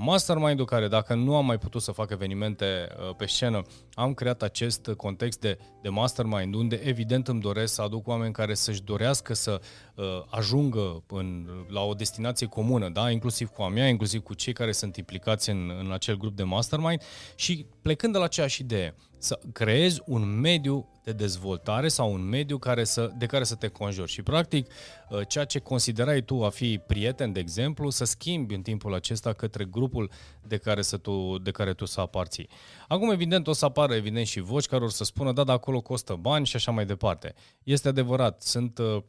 Mastermind-ul 0.00 0.64
care, 0.64 0.88
dacă 0.88 1.14
nu 1.14 1.36
am 1.36 1.46
mai 1.46 1.58
putut 1.58 1.82
să 1.82 1.92
fac 1.92 2.10
evenimente 2.10 2.88
uh, 2.90 3.14
pe 3.16 3.26
scenă, 3.26 3.62
am 3.94 4.14
creat 4.14 4.42
acest 4.42 4.90
context 4.96 5.40
de, 5.40 5.58
de 5.82 5.88
mastermind, 5.88 6.54
unde 6.54 6.80
evident 6.84 7.28
îmi 7.28 7.40
doresc 7.40 7.74
să 7.74 7.82
aduc 7.82 8.06
oameni 8.06 8.32
care 8.32 8.54
să-și 8.54 8.82
dorească 8.82 9.34
să 9.34 9.60
uh, 9.94 10.04
ajungă 10.30 11.02
în, 11.06 11.48
la 11.68 11.80
o 11.80 11.94
destinație 11.94 12.46
comună, 12.46 12.88
da? 12.88 13.10
inclusiv 13.10 13.48
cu 13.48 13.62
a 13.62 13.68
mea, 13.68 13.88
inclusiv 13.88 14.22
cu 14.22 14.34
cei 14.34 14.52
care 14.52 14.72
sunt 14.72 14.96
implicați 14.96 15.50
în, 15.50 15.72
în 15.84 15.92
acel 15.92 16.16
grup 16.16 16.36
de 16.36 16.42
mastermind 16.42 17.02
și 17.34 17.66
plecând 17.82 18.12
de 18.12 18.18
la 18.18 18.24
aceeași 18.24 18.60
idee, 18.60 18.94
să 19.18 19.38
creezi 19.52 20.02
un 20.06 20.40
mediu 20.40 20.88
de 21.04 21.12
dezvoltare 21.12 21.88
sau 21.88 22.12
un 22.12 22.28
mediu 22.28 22.58
care 22.58 22.84
să, 22.84 23.10
de 23.18 23.26
care 23.26 23.44
să 23.44 23.54
te 23.54 23.68
conjuri. 23.68 24.10
Și, 24.10 24.22
practic, 24.22 24.72
uh, 25.08 25.20
ceea 25.28 25.44
ce 25.44 25.58
considerai 25.58 26.22
tu 26.22 26.44
a 26.44 26.48
fi 26.48 26.78
prieten, 26.78 27.32
de 27.32 27.40
exemplu, 27.40 27.90
să 27.90 28.04
schimbi 28.04 28.54
în 28.54 28.62
timpul 28.62 28.94
acesta 28.94 29.32
către 29.32 29.64
grupul 29.64 30.10
de 30.42 30.56
care, 30.56 30.82
să 30.82 30.96
tu, 30.96 31.38
de 31.38 31.50
care 31.50 31.72
tu 31.72 31.84
să 31.84 32.00
aparții. 32.00 32.48
Acum, 32.88 33.10
evident, 33.10 33.46
o 33.46 33.52
să 33.52 33.64
apară, 33.64 33.94
evident, 33.94 34.26
și 34.26 34.40
voci 34.40 34.66
care 34.66 34.84
o 34.84 34.88
să 34.88 35.04
spună, 35.04 35.32
da, 35.32 35.44
dar 35.44 35.54
acolo 35.54 35.80
costă 35.80 36.14
bani 36.14 36.46
și 36.46 36.56
așa 36.56 36.70
mai 36.70 36.86
departe. 36.86 37.34
Este 37.62 37.88
adevărat, 37.88 38.42
sunt... 38.42 38.78
Uh, 38.78 38.86
Uh, 38.86 39.02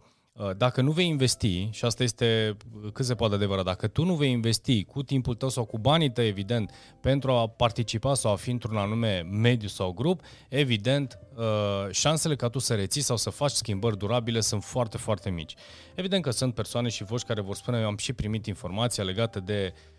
dacă 0.58 0.82
nu 0.82 0.92
vei 0.92 1.08
investi, 1.08 1.70
și 1.72 1.86
asta 1.86 2.04
este 2.04 2.58
cât 2.94 3.06
se 3.06 3.16
poate 3.16 3.36
adevărat, 3.36 3.66
dacă 3.66 3.88
tu 3.88 4.06
nu 4.06 4.14
vei 4.14 4.32
investi 4.32 4.84
cu 4.84 5.04
timpul 5.04 5.36
tău 5.36 5.50
sau 5.50 5.66
cu 5.66 5.78
banii 5.78 6.12
tăi, 6.12 6.28
evident, 6.28 6.72
pentru 7.02 7.32
a 7.32 7.48
participa 7.48 8.14
sau 8.14 8.32
a 8.32 8.36
fi 8.36 8.50
într-un 8.50 8.78
anume 8.78 9.28
mediu 9.32 9.68
sau 9.68 9.92
grup, 9.92 10.22
evident, 10.50 11.20
uh, 11.36 11.44
șansele 11.92 12.36
ca 12.36 12.48
tu 12.48 12.60
să 12.60 12.76
reții 12.76 13.02
sau 13.02 13.18
să 13.18 13.30
faci 13.30 13.52
schimbări 13.52 13.98
durabile 13.98 14.40
sunt 14.40 14.64
foarte, 14.64 14.98
foarte 14.98 15.30
mici. 15.30 15.54
Evident 15.96 16.24
că 16.24 16.32
sunt 16.32 16.54
persoane 16.54 16.90
și 16.90 17.04
voci 17.04 17.22
care 17.22 17.42
vor 17.42 17.56
spune, 17.56 17.80
eu 17.80 17.88
am 17.88 17.98
și 17.98 18.14
primit 18.14 18.46
informația 18.46 19.04
legată 19.04 19.40
de 19.40 19.74
uh, 19.74 19.99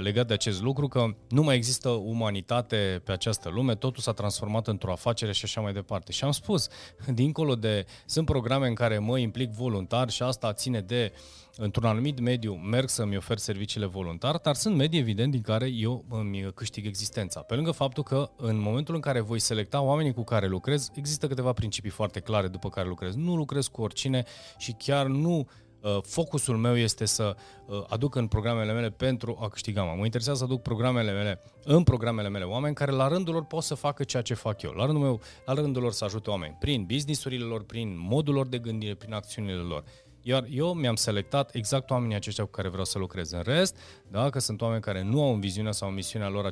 legat 0.00 0.26
de 0.26 0.32
acest 0.32 0.62
lucru, 0.62 0.88
că 0.88 1.06
nu 1.28 1.42
mai 1.42 1.56
există 1.56 1.88
umanitate 1.88 3.00
pe 3.04 3.12
această 3.12 3.48
lume, 3.48 3.74
totul 3.74 4.02
s-a 4.02 4.12
transformat 4.12 4.66
într-o 4.66 4.92
afacere 4.92 5.32
și 5.32 5.44
așa 5.44 5.60
mai 5.60 5.72
departe. 5.72 6.12
Și 6.12 6.24
am 6.24 6.30
spus, 6.30 6.68
dincolo 7.14 7.54
de, 7.54 7.84
sunt 8.06 8.26
programe 8.26 8.66
în 8.66 8.74
care 8.74 8.98
mă 8.98 9.18
implic 9.18 9.50
voluntar 9.50 10.10
și 10.10 10.22
asta 10.22 10.52
ține 10.52 10.80
de, 10.80 11.12
într-un 11.56 11.84
anumit 11.84 12.20
mediu, 12.20 12.54
merg 12.54 12.88
să-mi 12.88 13.16
ofer 13.16 13.38
serviciile 13.38 13.86
voluntar, 13.86 14.36
dar 14.36 14.54
sunt 14.54 14.76
medii, 14.76 14.98
evident, 14.98 15.30
din 15.30 15.40
care 15.40 15.66
eu 15.66 16.04
îmi 16.08 16.50
câștig 16.54 16.86
existența. 16.86 17.40
Pe 17.40 17.54
lângă 17.54 17.70
faptul 17.70 18.02
că, 18.02 18.30
în 18.36 18.60
momentul 18.60 18.94
în 18.94 19.00
care 19.00 19.20
voi 19.20 19.38
selecta 19.38 19.80
oamenii 19.80 20.14
cu 20.14 20.24
care 20.24 20.46
lucrez, 20.46 20.90
există 20.94 21.26
câteva 21.26 21.52
principii 21.52 21.90
foarte 21.90 22.20
clare 22.20 22.48
după 22.48 22.68
care 22.68 22.88
lucrez. 22.88 23.14
Nu 23.14 23.36
lucrez 23.36 23.66
cu 23.66 23.82
oricine 23.82 24.24
și 24.58 24.72
chiar 24.72 25.06
nu 25.06 25.38
Uh, 25.38 25.65
focusul 26.02 26.56
meu 26.56 26.76
este 26.76 27.04
să 27.04 27.36
uh, 27.66 27.84
aduc 27.88 28.14
în 28.14 28.26
programele 28.26 28.72
mele 28.72 28.90
pentru 28.90 29.38
a 29.40 29.48
câștiga 29.48 29.82
Mă 29.82 30.04
interesează 30.04 30.38
să 30.38 30.44
aduc 30.44 30.62
programele 30.62 31.12
mele, 31.12 31.40
în 31.64 31.82
programele 31.82 32.28
mele 32.28 32.44
oameni 32.44 32.74
care 32.74 32.90
la 32.90 33.08
rândul 33.08 33.34
lor 33.34 33.44
pot 33.44 33.62
să 33.62 33.74
facă 33.74 34.04
ceea 34.04 34.22
ce 34.22 34.34
fac 34.34 34.62
eu. 34.62 34.70
La 34.70 34.84
rândul 34.84 35.02
meu, 35.02 35.20
la 35.46 35.52
rândul 35.52 35.82
lor 35.82 35.92
să 35.92 36.04
ajute 36.04 36.30
oameni 36.30 36.56
prin 36.60 36.84
businessurile 36.84 37.44
lor, 37.44 37.64
prin 37.64 37.94
modul 37.98 38.34
lor 38.34 38.46
de 38.46 38.58
gândire, 38.58 38.94
prin 38.94 39.12
acțiunile 39.12 39.60
lor. 39.60 39.84
Iar 40.22 40.46
eu 40.50 40.72
mi-am 40.72 40.94
selectat 40.94 41.54
exact 41.54 41.90
oamenii 41.90 42.16
aceștia 42.16 42.44
cu 42.44 42.50
care 42.50 42.68
vreau 42.68 42.84
să 42.84 42.98
lucrez. 42.98 43.30
În 43.30 43.42
rest, 43.44 43.76
dacă 44.08 44.38
sunt 44.38 44.60
oameni 44.60 44.80
care 44.80 45.02
nu 45.02 45.22
au 45.22 45.32
în 45.32 45.40
viziunea 45.40 45.72
sau 45.72 45.88
în 45.88 45.94
misiunea 45.94 46.28
lor 46.28 46.46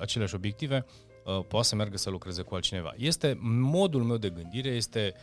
aceleași 0.00 0.34
obiective, 0.34 0.84
uh, 1.24 1.44
poate 1.48 1.66
să 1.66 1.74
meargă 1.74 1.96
să 1.96 2.10
lucreze 2.10 2.42
cu 2.42 2.54
altcineva. 2.54 2.94
Este 2.96 3.38
modul 3.60 4.02
meu 4.02 4.16
de 4.16 4.30
gândire, 4.30 4.68
este 4.68 5.14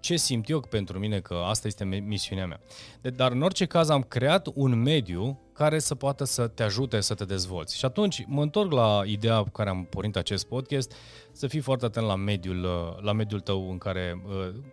ce 0.00 0.16
simt 0.16 0.48
eu 0.48 0.60
pentru 0.60 0.98
mine 0.98 1.20
că 1.20 1.34
asta 1.34 1.66
este 1.66 1.84
misiunea 1.84 2.46
mea. 2.46 2.60
De, 3.00 3.10
dar 3.10 3.32
în 3.32 3.42
orice 3.42 3.64
caz 3.64 3.88
am 3.88 4.02
creat 4.02 4.48
un 4.54 4.82
mediu 4.82 5.40
care 5.52 5.78
să 5.78 5.94
poată 5.94 6.24
să 6.24 6.46
te 6.46 6.62
ajute 6.62 7.00
să 7.00 7.14
te 7.14 7.24
dezvolți. 7.24 7.76
Și 7.78 7.84
atunci 7.84 8.24
mă 8.26 8.42
întorc 8.42 8.72
la 8.72 9.02
ideea 9.04 9.42
cu 9.42 9.50
care 9.50 9.68
am 9.68 9.84
pornit 9.84 10.16
acest 10.16 10.46
podcast, 10.46 10.92
să 11.32 11.46
fii 11.46 11.60
foarte 11.60 11.84
atent 11.84 12.06
la 12.06 12.16
mediul, 12.16 12.68
la 13.00 13.12
mediul 13.12 13.40
tău 13.40 13.70
în 13.70 13.78
care, 13.78 14.22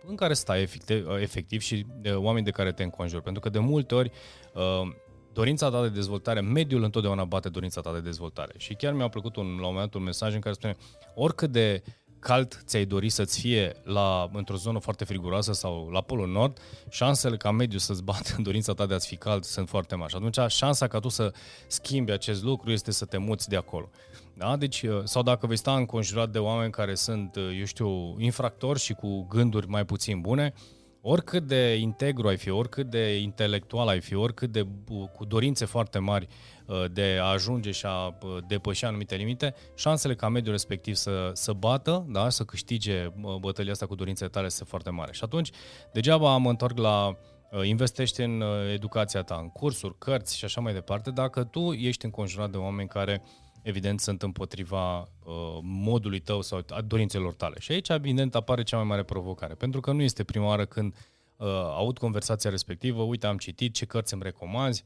în 0.06 0.14
care 0.14 0.34
stai 0.34 0.62
efectiv, 0.62 1.06
efectiv 1.20 1.60
și 1.60 1.86
de 2.00 2.10
oameni 2.10 2.44
de 2.44 2.50
care 2.50 2.72
te 2.72 2.82
înconjuri. 2.82 3.22
Pentru 3.22 3.40
că 3.40 3.48
de 3.48 3.58
multe 3.58 3.94
ori 3.94 4.10
dorința 5.32 5.70
ta 5.70 5.82
de 5.82 5.88
dezvoltare, 5.88 6.40
mediul 6.40 6.82
întotdeauna 6.82 7.24
bate 7.24 7.48
dorința 7.48 7.80
ta 7.80 7.92
de 7.92 8.00
dezvoltare. 8.00 8.54
Și 8.56 8.74
chiar 8.74 8.92
mi-a 8.92 9.08
plăcut 9.08 9.36
un, 9.36 9.46
la 9.60 9.66
un 9.66 9.74
moment 9.74 9.94
un 9.94 10.02
mesaj 10.02 10.34
în 10.34 10.40
care 10.40 10.54
spune 10.54 10.76
oricât 11.14 11.50
de 11.50 11.82
cald 12.18 12.62
ți-ai 12.64 12.84
dori 12.84 13.08
să-ți 13.08 13.40
fie 13.40 13.72
la, 13.82 14.28
într-o 14.32 14.56
zonă 14.56 14.78
foarte 14.78 15.04
friguroasă 15.04 15.52
sau 15.52 15.88
la 15.92 16.00
Polul 16.00 16.28
Nord, 16.28 16.58
șansele 16.90 17.36
ca 17.36 17.50
mediu 17.50 17.78
să-ți 17.78 18.02
bată 18.02 18.34
în 18.36 18.42
dorința 18.42 18.72
ta 18.72 18.86
de 18.86 18.94
a-ți 18.94 19.06
fi 19.06 19.16
cald 19.16 19.44
sunt 19.44 19.68
foarte 19.68 19.94
mari. 19.94 20.10
Și 20.10 20.16
atunci 20.16 20.52
șansa 20.52 20.86
ca 20.86 20.98
tu 20.98 21.08
să 21.08 21.32
schimbi 21.66 22.12
acest 22.12 22.42
lucru 22.42 22.70
este 22.70 22.90
să 22.90 23.04
te 23.04 23.16
muți 23.16 23.48
de 23.48 23.56
acolo. 23.56 23.90
Da? 24.34 24.56
Deci, 24.56 24.82
uh, 24.82 25.00
sau 25.04 25.22
dacă 25.22 25.46
vei 25.46 25.56
sta 25.56 25.76
înconjurat 25.76 26.30
de 26.30 26.38
oameni 26.38 26.72
care 26.72 26.94
sunt, 26.94 27.36
uh, 27.36 27.56
eu 27.58 27.64
știu, 27.64 28.16
infractori 28.18 28.78
și 28.78 28.92
cu 28.92 29.26
gânduri 29.28 29.68
mai 29.68 29.84
puțin 29.84 30.20
bune, 30.20 30.54
oricât 31.00 31.46
de 31.46 31.74
integru 31.74 32.28
ai 32.28 32.36
fi, 32.36 32.50
oricât 32.50 32.90
de 32.90 33.16
intelectual 33.16 33.88
ai 33.88 34.00
fi, 34.00 34.14
oricât 34.14 34.52
de 34.52 34.66
cu 35.16 35.24
dorințe 35.24 35.64
foarte 35.64 35.98
mari 35.98 36.26
uh, 36.66 36.84
de 36.92 37.18
a 37.20 37.24
ajunge 37.24 37.70
și 37.70 37.86
a 37.86 38.06
uh, 38.06 38.36
depăși 38.46 38.84
anumite 38.84 39.16
limite, 39.16 39.54
șansele 39.74 40.14
ca 40.14 40.28
mediul 40.28 40.52
respectiv 40.52 40.94
să, 40.94 41.30
să 41.32 41.52
bată, 41.52 42.06
da, 42.08 42.28
să 42.28 42.44
câștige 42.44 43.12
bătălia 43.40 43.72
asta 43.72 43.86
cu 43.86 43.94
dorințele 43.94 44.28
tale 44.28 44.46
este 44.46 44.64
foarte 44.64 44.90
mare. 44.90 45.12
Și 45.12 45.24
atunci, 45.24 45.50
degeaba 45.92 46.36
mă 46.36 46.50
întorc 46.50 46.78
la 46.78 47.16
investește 47.62 48.24
în 48.24 48.42
educația 48.72 49.22
ta, 49.22 49.38
în 49.40 49.48
cursuri, 49.48 49.98
cărți 49.98 50.36
și 50.36 50.44
așa 50.44 50.60
mai 50.60 50.72
departe, 50.72 51.10
dacă 51.10 51.44
tu 51.44 51.72
ești 51.72 52.04
înconjurat 52.04 52.50
de 52.50 52.56
oameni 52.56 52.88
care 52.88 53.22
evident 53.68 54.00
sunt 54.00 54.22
împotriva 54.22 54.98
uh, 55.00 55.58
modului 55.62 56.18
tău 56.18 56.42
sau 56.42 56.64
a 56.68 56.80
dorințelor 56.80 57.34
tale. 57.34 57.56
Și 57.58 57.72
aici, 57.72 57.88
evident, 57.88 58.34
apare 58.34 58.62
cea 58.62 58.76
mai 58.76 58.86
mare 58.86 59.02
provocare, 59.02 59.54
pentru 59.54 59.80
că 59.80 59.92
nu 59.92 60.02
este 60.02 60.24
prima 60.24 60.46
oară 60.46 60.64
când 60.64 60.94
uh, 61.36 61.46
aud 61.48 61.98
conversația 61.98 62.50
respectivă, 62.50 63.02
uite, 63.02 63.26
am 63.26 63.36
citit, 63.36 63.74
ce 63.74 63.84
cărți 63.84 64.12
îmi 64.12 64.22
recomanzi, 64.22 64.84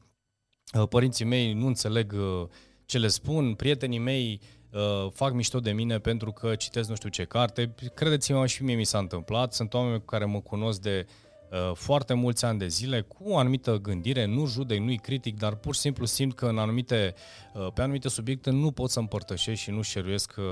uh, 0.79 0.87
părinții 0.87 1.25
mei 1.25 1.53
nu 1.53 1.67
înțeleg 1.67 2.13
uh, 2.13 2.47
ce 2.85 2.97
le 2.97 3.07
spun, 3.07 3.53
prietenii 3.53 3.99
mei 3.99 4.41
uh, 4.71 5.11
fac 5.11 5.33
mișto 5.33 5.59
de 5.59 5.71
mine 5.71 5.99
pentru 5.99 6.31
că 6.31 6.55
citesc 6.55 6.89
nu 6.89 6.95
știu 6.95 7.09
ce 7.09 7.23
carte. 7.23 7.73
Credeți-mă, 7.93 8.47
și 8.47 8.63
mie 8.63 8.75
mi 8.75 8.83
s-a 8.83 8.97
întâmplat. 8.97 9.53
Sunt 9.53 9.73
oameni 9.73 10.03
care 10.05 10.25
mă 10.25 10.41
cunosc 10.41 10.81
de 10.81 11.05
Uh, 11.05 11.32
foarte 11.73 12.13
mulți 12.13 12.45
ani 12.45 12.59
de 12.59 12.67
zile 12.67 13.01
cu 13.01 13.23
o 13.23 13.37
anumită 13.37 13.77
gândire, 13.77 14.25
nu 14.25 14.45
judec, 14.45 14.79
nu-i 14.79 14.97
critic, 14.97 15.37
dar 15.37 15.55
pur 15.55 15.73
și 15.73 15.79
simplu 15.79 16.05
simt 16.05 16.35
că 16.35 16.45
în 16.45 16.57
anumite, 16.57 17.13
uh, 17.53 17.67
pe 17.73 17.81
anumite 17.81 18.09
subiecte 18.09 18.49
nu 18.49 18.71
pot 18.71 18.89
să 18.89 18.99
împărtășesc 18.99 19.61
și 19.61 19.71
nu 19.71 19.81
șeruiesc 19.81 20.33
uh, 20.37 20.43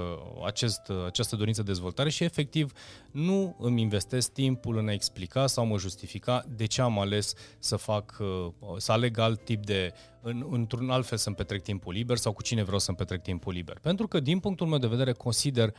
acest, 0.45 0.81
această 1.05 1.35
dorință 1.35 1.61
de 1.61 1.71
dezvoltare 1.71 2.09
și 2.09 2.23
efectiv 2.23 2.71
nu 3.11 3.55
îmi 3.59 3.81
investesc 3.81 4.31
timpul 4.31 4.77
în 4.77 4.87
a 4.87 4.91
explica 4.91 5.47
sau 5.47 5.65
mă 5.65 5.77
justifica 5.77 6.43
de 6.55 6.65
ce 6.65 6.81
am 6.81 6.99
ales 6.99 7.33
să 7.59 7.75
fac, 7.75 8.17
să 8.77 8.91
aleg 8.91 9.17
alt 9.17 9.43
tip 9.43 9.65
de, 9.65 9.93
în, 10.21 10.47
într-un 10.51 10.89
alt 10.89 11.05
fel 11.05 11.17
să-mi 11.17 11.35
petrec 11.35 11.61
timpul 11.61 11.93
liber 11.93 12.17
sau 12.17 12.31
cu 12.33 12.41
cine 12.41 12.63
vreau 12.63 12.79
să-mi 12.79 12.97
petrec 12.97 13.21
timpul 13.21 13.53
liber. 13.53 13.79
Pentru 13.81 14.07
că 14.07 14.19
din 14.19 14.39
punctul 14.39 14.67
meu 14.67 14.77
de 14.77 14.87
vedere 14.87 15.11
consider 15.11 15.73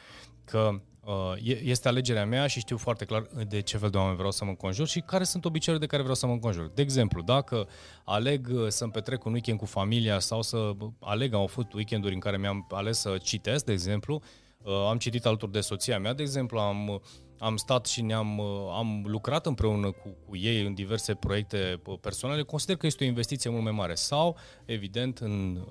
că 0.45 0.81
Uh, 1.07 1.33
este 1.63 1.89
alegerea 1.89 2.27
mea 2.27 2.47
și 2.47 2.59
știu 2.59 2.77
foarte 2.77 3.05
clar 3.05 3.27
de 3.49 3.61
ce 3.61 3.77
fel 3.77 3.91
de 3.91 3.97
oameni 3.97 4.17
vreau 4.17 4.31
să 4.31 4.45
mă 4.45 4.51
înconjur 4.51 4.87
și 4.87 5.01
care 5.01 5.25
sunt 5.25 5.45
obiceiurile 5.45 5.87
de 5.87 5.91
care 5.91 6.03
vreau 6.03 6.17
să 6.17 6.27
mă 6.27 6.33
înconjur. 6.33 6.71
De 6.75 6.83
exemplu, 6.83 7.23
dacă 7.23 7.69
aleg 8.05 8.49
uh, 8.53 8.69
să-mi 8.69 8.91
petrec 8.91 9.25
un 9.25 9.33
weekend 9.33 9.59
cu 9.59 9.65
familia 9.65 10.19
sau 10.19 10.43
să 10.43 10.73
aleg, 11.01 11.35
am 11.35 11.41
avut 11.41 11.73
weekenduri 11.73 12.15
în 12.15 12.21
care 12.21 12.37
mi-am 12.37 12.67
ales 12.71 12.99
să 12.99 13.17
citesc, 13.23 13.65
de 13.65 13.73
exemplu, 13.73 14.23
uh, 14.63 14.73
am 14.89 14.99
citit 14.99 15.27
alături 15.27 15.53
de 15.53 15.61
soția 15.61 15.99
mea, 15.99 16.13
de 16.13 16.23
exemplu, 16.23 16.59
am, 16.59 17.03
am 17.43 17.57
stat 17.57 17.87
și 17.87 18.03
ne-am 18.03 18.41
am 18.71 19.05
lucrat 19.07 19.47
împreună 19.47 19.91
cu, 19.91 20.17
cu 20.29 20.37
ei 20.37 20.67
în 20.67 20.75
diverse 20.75 21.15
proiecte 21.15 21.81
personale, 22.01 22.43
consider 22.43 22.77
că 22.77 22.87
este 22.87 23.05
o 23.05 23.07
investiție 23.07 23.51
mult 23.51 23.63
mai 23.63 23.73
mare. 23.73 23.95
Sau, 23.95 24.37
evident, 24.65 25.19
în, 25.19 25.67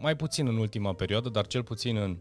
mai 0.00 0.16
puțin 0.16 0.46
în 0.46 0.56
ultima 0.56 0.92
perioadă, 0.92 1.28
dar 1.28 1.46
cel 1.46 1.62
puțin 1.62 1.96
în, 1.96 2.18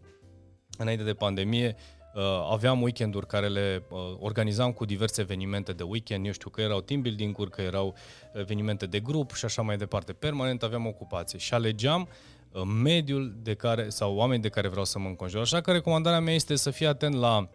înainte 0.78 1.04
de 1.04 1.14
pandemie, 1.14 1.76
Uh, 2.16 2.22
aveam 2.52 2.82
weekenduri 2.82 3.28
care 3.28 3.48
le 3.48 3.84
uh, 3.90 4.00
organizam 4.20 4.72
cu 4.72 4.86
diverse 4.86 5.22
evenimente 5.22 5.74
de 5.74 5.84
weekend, 5.84 6.26
eu 6.26 6.32
știu 6.32 6.50
că 6.50 6.62
erau 6.62 6.82
team 6.82 7.02
building-uri, 7.02 7.50
că 7.50 7.62
erau 7.62 7.96
evenimente 8.34 8.86
de 8.86 9.00
grup 9.00 9.34
și 9.34 9.46
așa 9.46 9.62
mai 9.62 9.78
departe. 9.78 10.14
Permanent 10.14 10.64
aveam 10.64 10.86
ocupație 10.86 11.40
și 11.40 11.54
alegeam 11.54 12.08
uh, 12.52 12.62
mediul 12.84 13.36
de 13.42 13.54
care, 13.54 13.90
sau 13.90 14.16
oameni 14.16 14.42
de 14.42 14.50
care 14.50 14.68
vreau 14.68 14.86
să 14.86 15.00
mă 15.00 15.08
înconjur. 15.08 15.42
Așa 15.42 15.62
că 15.62 15.72
recomandarea 15.72 16.20
mea 16.20 16.34
este 16.34 16.56
să 16.56 16.72
fii 16.72 16.88
atent 16.88 17.16
la 17.16 17.50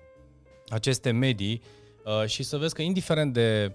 aceste 0.71 1.11
medii 1.11 1.63
și 2.27 2.43
să 2.43 2.57
vezi 2.57 2.75
că 2.75 2.83
indiferent 2.83 3.33
de 3.33 3.73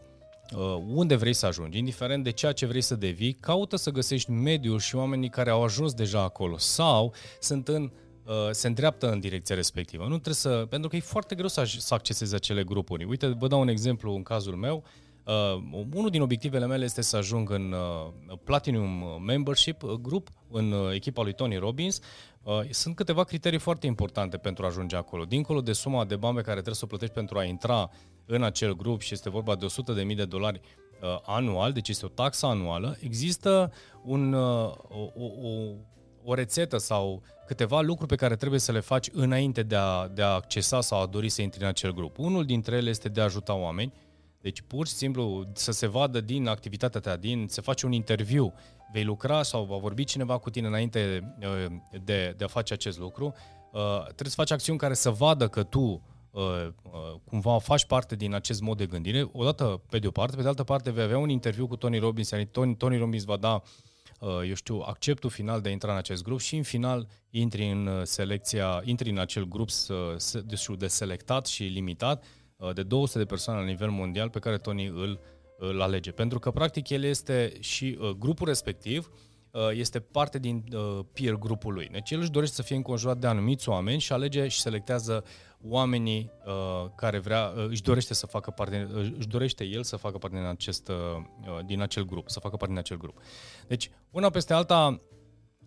unde 0.87 1.15
vrei 1.15 1.33
să 1.33 1.45
ajungi, 1.45 1.77
indiferent 1.77 2.23
de 2.23 2.31
ceea 2.31 2.51
ce 2.51 2.65
vrei 2.65 2.81
să 2.81 2.95
devii, 2.95 3.33
caută 3.33 3.75
să 3.75 3.91
găsești 3.91 4.31
mediul 4.31 4.79
și 4.79 4.95
oamenii 4.95 5.29
care 5.29 5.49
au 5.49 5.63
ajuns 5.63 5.93
deja 5.93 6.21
acolo 6.21 6.57
sau 6.57 7.13
sunt 7.39 7.67
în 7.67 7.91
Uh, 8.25 8.33
se 8.51 8.67
îndreaptă 8.67 9.11
în 9.11 9.19
direcția 9.19 9.55
respectivă. 9.55 10.03
Nu 10.03 10.09
trebuie 10.09 10.33
să, 10.33 10.65
pentru 10.69 10.89
că 10.89 10.95
e 10.95 10.99
foarte 10.99 11.35
greu 11.35 11.47
să, 11.47 11.63
să 11.77 11.93
accesezi 11.93 12.35
acele 12.35 12.63
grupuri. 12.63 13.03
Uite, 13.03 13.27
vă 13.27 13.47
dau 13.47 13.59
un 13.59 13.67
exemplu 13.67 14.15
în 14.15 14.23
cazul 14.23 14.55
meu. 14.55 14.83
Uh, 15.25 15.83
unul 15.93 16.09
din 16.09 16.21
obiectivele 16.21 16.65
mele 16.65 16.83
este 16.83 17.01
să 17.01 17.17
ajung 17.17 17.49
în 17.49 17.71
uh, 17.71 18.37
Platinum 18.43 19.21
Membership 19.25 19.83
Group, 19.83 20.29
în 20.51 20.71
uh, 20.71 20.93
echipa 20.93 21.23
lui 21.23 21.33
Tony 21.33 21.57
Robbins. 21.57 21.99
Uh, 22.45 22.61
sunt 22.69 22.95
câteva 22.95 23.23
criterii 23.23 23.59
foarte 23.59 23.87
importante 23.87 24.37
pentru 24.37 24.63
a 24.63 24.67
ajunge 24.67 24.95
acolo. 24.95 25.23
Dincolo 25.23 25.61
de 25.61 25.73
suma 25.73 26.05
de 26.05 26.15
bani 26.15 26.35
pe 26.35 26.41
care 26.41 26.53
trebuie 26.53 26.75
să 26.75 26.83
o 26.83 26.87
plătești 26.87 27.13
pentru 27.13 27.37
a 27.37 27.43
intra 27.43 27.89
în 28.25 28.43
acel 28.43 28.75
grup 28.75 29.01
și 29.01 29.13
este 29.13 29.29
vorba 29.29 29.55
de 29.55 29.65
100.000 30.05 30.15
de 30.15 30.25
dolari 30.25 30.61
uh, 31.01 31.19
anual, 31.25 31.71
deci 31.71 31.89
este 31.89 32.05
o 32.05 32.09
taxă 32.09 32.45
anuală, 32.45 32.97
există 32.99 33.71
un, 34.03 34.33
uh, 34.33 34.73
o, 34.89 35.11
o, 35.17 35.73
o 36.23 36.33
rețetă 36.33 36.77
sau 36.77 37.21
câteva 37.47 37.81
lucruri 37.81 38.09
pe 38.09 38.15
care 38.15 38.35
trebuie 38.35 38.59
să 38.59 38.71
le 38.71 38.79
faci 38.79 39.09
înainte 39.11 39.63
de 39.63 39.75
a, 39.75 40.07
de 40.07 40.21
a 40.21 40.33
accesa 40.33 40.81
sau 40.81 41.01
a 41.01 41.05
dori 41.05 41.29
să 41.29 41.41
intri 41.41 41.61
în 41.61 41.67
acel 41.67 41.93
grup. 41.93 42.17
Unul 42.17 42.45
dintre 42.45 42.75
ele 42.75 42.89
este 42.89 43.09
de 43.09 43.21
a 43.21 43.23
ajuta 43.23 43.53
oameni, 43.53 43.93
deci 44.45 44.61
pur 44.61 44.87
și 44.87 44.93
simplu 44.93 45.47
să 45.53 45.71
se 45.71 45.87
vadă 45.87 46.21
din 46.21 46.47
activitatea 46.47 46.99
ta, 46.99 47.15
din, 47.15 47.47
se 47.49 47.61
face 47.61 47.85
un 47.85 47.91
interviu, 47.91 48.53
vei 48.91 49.03
lucra 49.03 49.43
sau 49.43 49.63
va 49.63 49.77
vorbi 49.77 50.03
cineva 50.03 50.37
cu 50.37 50.49
tine 50.49 50.67
înainte 50.67 51.33
uh, 51.39 51.65
de, 52.03 52.33
de 52.37 52.43
a 52.43 52.47
face 52.47 52.73
acest 52.73 52.99
lucru, 52.99 53.25
uh, 53.71 54.03
trebuie 54.03 54.29
să 54.29 54.35
faci 54.35 54.51
acțiuni 54.51 54.79
care 54.79 54.93
să 54.93 55.09
vadă 55.09 55.47
că 55.47 55.63
tu 55.63 56.01
uh, 56.31 56.67
cumva 57.23 57.59
faci 57.59 57.85
parte 57.85 58.15
din 58.15 58.33
acest 58.33 58.61
mod 58.61 58.77
de 58.77 58.85
gândire, 58.85 59.29
odată 59.31 59.81
pe 59.89 59.99
de 59.99 60.07
o 60.07 60.11
parte, 60.11 60.35
pe 60.35 60.41
de 60.41 60.47
altă 60.47 60.63
parte 60.63 60.91
vei 60.91 61.03
avea 61.03 61.17
un 61.17 61.29
interviu 61.29 61.67
cu 61.67 61.75
Tony 61.75 61.99
Robbins, 61.99 62.31
adică 62.31 62.49
Tony, 62.51 62.75
Tony 62.75 62.97
Robbins 62.97 63.23
va 63.23 63.37
da 63.37 63.61
Uh, 64.19 64.29
eu 64.47 64.53
știu, 64.53 64.83
acceptul 64.85 65.29
final 65.29 65.61
de 65.61 65.69
a 65.69 65.71
intra 65.71 65.91
în 65.91 65.97
acest 65.97 66.23
grup 66.23 66.39
și 66.39 66.55
în 66.55 66.63
final 66.63 67.07
intri 67.29 67.71
în 67.71 67.87
uh, 67.87 68.01
selecția, 68.03 68.81
intri 68.85 69.09
în 69.09 69.17
acel 69.17 69.47
grup 69.47 69.69
de 70.77 70.87
selectat 70.87 71.45
și 71.45 71.63
limitat. 71.63 72.23
uh, 72.23 72.44
de 72.73 72.83
200 72.83 73.17
de 73.17 73.25
persoane 73.25 73.59
la 73.59 73.65
nivel 73.65 73.89
mondial 73.89 74.29
pe 74.29 74.39
care 74.39 74.57
Tony 74.57 74.85
îl, 74.87 75.19
îl 75.57 75.81
alege. 75.81 76.11
Pentru 76.11 76.39
că 76.39 76.51
practic 76.51 76.89
el 76.89 77.03
este 77.03 77.53
și 77.59 77.97
grupul 78.17 78.47
respectiv 78.47 79.11
este 79.71 79.99
parte 79.99 80.39
din 80.39 80.63
peer 81.13 81.33
grupul 81.33 81.73
lui. 81.73 81.89
Deci 81.91 82.11
el 82.11 82.19
își 82.19 82.31
dorește 82.31 82.55
să 82.55 82.61
fie 82.61 82.75
înconjurat 82.75 83.17
de 83.17 83.27
anumiți 83.27 83.69
oameni 83.69 83.99
și 83.99 84.13
alege 84.13 84.47
și 84.47 84.59
selectează 84.59 85.23
oamenii 85.67 86.31
uh, 86.45 86.89
care 86.95 87.19
vrea, 87.19 87.53
uh, 87.55 87.65
își 87.69 87.81
dorește 87.81 88.13
să 88.13 88.25
facă 88.25 88.51
parte, 88.51 88.87
uh, 88.95 89.11
își 89.17 89.27
dorește 89.27 89.63
el 89.63 89.83
să 89.83 89.95
facă 89.95 90.17
parte 90.17 90.37
din, 90.37 90.45
acest, 90.45 90.87
uh, 90.87 90.95
uh, 90.95 91.65
din 91.65 91.81
acel 91.81 92.05
grup, 92.05 92.29
să 92.29 92.39
facă 92.39 92.55
parte 92.55 92.73
din 92.73 92.77
acel 92.77 92.97
grup. 92.97 93.17
Deci, 93.67 93.91
una 94.11 94.29
peste 94.29 94.53
alta, 94.53 95.01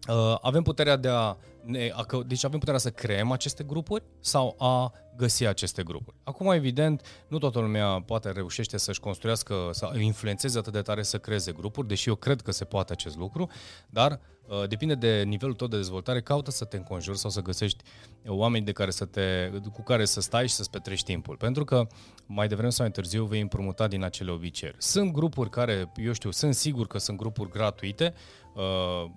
uh, 0.08 0.36
avem 0.40 0.62
puterea 0.62 0.96
de 0.96 1.08
a, 1.08 1.36
ne, 1.68 1.90
a, 1.94 2.06
deci 2.26 2.44
avem 2.44 2.58
puterea 2.58 2.80
să 2.80 2.90
creăm 2.90 3.30
aceste 3.30 3.64
grupuri 3.64 4.02
sau 4.20 4.54
a 4.58 4.92
găsi 5.16 5.46
aceste 5.46 5.82
grupuri. 5.82 6.16
Acum, 6.24 6.50
evident, 6.50 7.24
nu 7.28 7.38
toată 7.38 7.58
lumea 7.58 8.02
poate 8.06 8.30
reușește 8.30 8.76
să-și 8.76 9.00
construiască, 9.00 9.54
să 9.72 9.90
influențeze 9.98 10.58
atât 10.58 10.72
de 10.72 10.82
tare 10.82 11.02
să 11.02 11.18
creeze 11.18 11.52
grupuri, 11.52 11.88
deși 11.88 12.08
eu 12.08 12.14
cred 12.14 12.40
că 12.40 12.52
se 12.52 12.64
poate 12.64 12.92
acest 12.92 13.16
lucru, 13.16 13.50
dar 13.90 14.20
uh, 14.46 14.68
depinde 14.68 14.94
de 14.94 15.22
nivelul 15.22 15.54
tău 15.54 15.66
de 15.66 15.76
dezvoltare, 15.76 16.22
caută 16.22 16.50
să 16.50 16.64
te 16.64 16.76
înconjuri 16.76 17.18
sau 17.18 17.30
să 17.30 17.40
găsești 17.40 17.84
oameni 18.26 18.64
de 18.64 18.72
care 18.72 18.90
să 18.90 19.04
te, 19.04 19.50
cu 19.72 19.82
care 19.82 20.04
să 20.04 20.20
stai 20.20 20.48
și 20.48 20.54
să-ți 20.54 20.70
petrești 20.70 21.04
timpul. 21.04 21.36
Pentru 21.36 21.64
că 21.64 21.86
mai 22.26 22.48
devreme 22.48 22.70
sau 22.70 22.84
mai 22.84 22.94
târziu 22.94 23.24
vei 23.24 23.40
împrumuta 23.40 23.88
din 23.88 24.04
acele 24.04 24.30
obiceiuri. 24.30 24.82
Sunt 24.82 25.12
grupuri 25.12 25.50
care, 25.50 25.92
eu 25.96 26.12
știu, 26.12 26.30
sunt 26.30 26.54
sigur 26.54 26.86
că 26.86 26.98
sunt 26.98 27.16
grupuri 27.16 27.50
gratuite, 27.50 28.14
uh, 28.54 29.10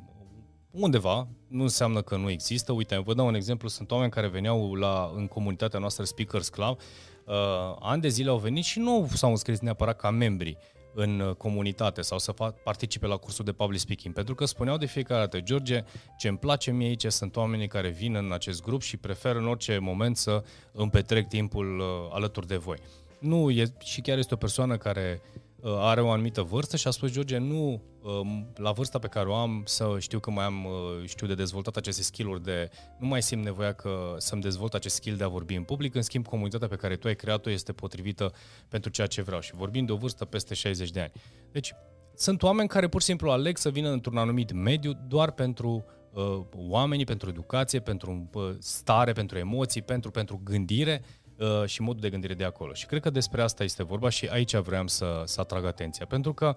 undeva, 0.71 1.27
nu 1.47 1.61
înseamnă 1.61 2.01
că 2.01 2.15
nu 2.15 2.29
există. 2.29 2.71
Uite, 2.71 2.97
vă 2.97 3.13
dau 3.13 3.27
un 3.27 3.35
exemplu, 3.35 3.67
sunt 3.67 3.91
oameni 3.91 4.11
care 4.11 4.27
veneau 4.27 4.73
la, 4.73 5.11
în 5.15 5.27
comunitatea 5.27 5.79
noastră 5.79 6.03
Speakers 6.03 6.49
Club, 6.49 6.79
uh, 7.25 7.33
ani 7.79 8.01
de 8.01 8.07
zile 8.07 8.29
au 8.29 8.37
venit 8.37 8.63
și 8.63 8.79
nu 8.79 9.09
s-au 9.13 9.29
înscris 9.29 9.59
neapărat 9.59 9.95
ca 9.95 10.09
membri 10.09 10.57
în 10.93 11.19
uh, 11.19 11.35
comunitate 11.35 12.01
sau 12.01 12.19
să 12.19 12.31
fac, 12.31 12.63
participe 12.63 13.07
la 13.07 13.15
cursul 13.15 13.45
de 13.45 13.51
public 13.51 13.79
speaking, 13.79 14.13
pentru 14.13 14.35
că 14.35 14.45
spuneau 14.45 14.77
de 14.77 14.85
fiecare 14.85 15.19
dată, 15.19 15.39
George, 15.39 15.83
ce 16.17 16.27
îmi 16.27 16.37
place 16.37 16.71
mie 16.71 16.87
aici 16.87 17.05
sunt 17.05 17.35
oamenii 17.35 17.67
care 17.67 17.89
vin 17.89 18.15
în 18.15 18.31
acest 18.31 18.61
grup 18.61 18.81
și 18.81 18.97
prefer 18.97 19.35
în 19.35 19.47
orice 19.47 19.77
moment 19.77 20.17
să 20.17 20.43
îmi 20.71 20.89
petrec 20.89 21.27
timpul 21.27 21.79
uh, 21.79 21.85
alături 22.11 22.47
de 22.47 22.55
voi. 22.55 22.77
Nu, 23.19 23.49
e, 23.49 23.73
și 23.79 24.01
chiar 24.01 24.17
este 24.17 24.33
o 24.33 24.37
persoană 24.37 24.77
care 24.77 25.21
Uh, 25.21 25.50
are 25.63 26.01
o 26.01 26.09
anumită 26.09 26.41
vârstă 26.41 26.77
și 26.77 26.87
a 26.87 26.91
spus, 26.91 27.11
George, 27.11 27.37
nu 27.37 27.81
um, 28.01 28.51
la 28.55 28.71
vârsta 28.71 28.99
pe 28.99 29.07
care 29.07 29.29
o 29.29 29.35
am 29.35 29.63
să 29.65 29.95
știu 29.99 30.19
că 30.19 30.31
mai 30.31 30.45
am, 30.45 30.65
uh, 30.65 31.07
știu 31.07 31.27
de 31.27 31.33
dezvoltat 31.33 31.75
aceste 31.75 32.01
skill-uri 32.01 32.43
de, 32.43 32.69
nu 32.99 33.07
mai 33.07 33.21
simt 33.21 33.43
nevoia 33.43 33.73
că 33.73 34.15
să-mi 34.17 34.41
dezvolt 34.41 34.73
acest 34.73 34.95
skill 34.95 35.17
de 35.17 35.23
a 35.23 35.27
vorbi 35.27 35.55
în 35.55 35.63
public, 35.63 35.95
în 35.95 36.01
schimb 36.01 36.27
comunitatea 36.27 36.67
pe 36.67 36.75
care 36.75 36.95
tu 36.95 37.07
ai 37.07 37.15
creat-o 37.15 37.49
este 37.49 37.73
potrivită 37.73 38.33
pentru 38.67 38.89
ceea 38.89 39.07
ce 39.07 39.21
vreau 39.21 39.41
și 39.41 39.55
vorbim 39.55 39.85
de 39.85 39.91
o 39.91 39.95
vârstă 39.95 40.25
peste 40.25 40.53
60 40.53 40.91
de 40.91 40.99
ani. 40.99 41.11
Deci, 41.51 41.73
sunt 42.15 42.43
oameni 42.43 42.67
care 42.67 42.87
pur 42.87 42.99
și 42.99 43.07
simplu 43.07 43.31
aleg 43.31 43.57
să 43.57 43.69
vină 43.69 43.89
într-un 43.89 44.17
anumit 44.17 44.51
mediu 44.51 44.91
doar 45.07 45.31
pentru 45.31 45.85
uh, 46.13 46.39
oamenii, 46.55 47.05
pentru 47.05 47.29
educație, 47.29 47.79
pentru 47.79 48.29
uh, 48.33 48.49
stare, 48.59 49.11
pentru 49.11 49.37
emoții, 49.37 49.81
pentru, 49.81 50.11
pentru 50.11 50.41
gândire, 50.43 51.01
uh, 51.03 51.20
și 51.65 51.81
modul 51.81 52.01
de 52.01 52.09
gândire 52.09 52.33
de 52.33 52.43
acolo. 52.43 52.73
Și 52.73 52.85
cred 52.85 53.01
că 53.01 53.09
despre 53.09 53.41
asta 53.41 53.63
este 53.63 53.83
vorba 53.83 54.09
și 54.09 54.25
aici 54.25 54.55
vreau 54.55 54.87
să, 54.87 55.21
să 55.25 55.41
atrag 55.41 55.65
atenția. 55.65 56.05
Pentru 56.05 56.33
că 56.33 56.55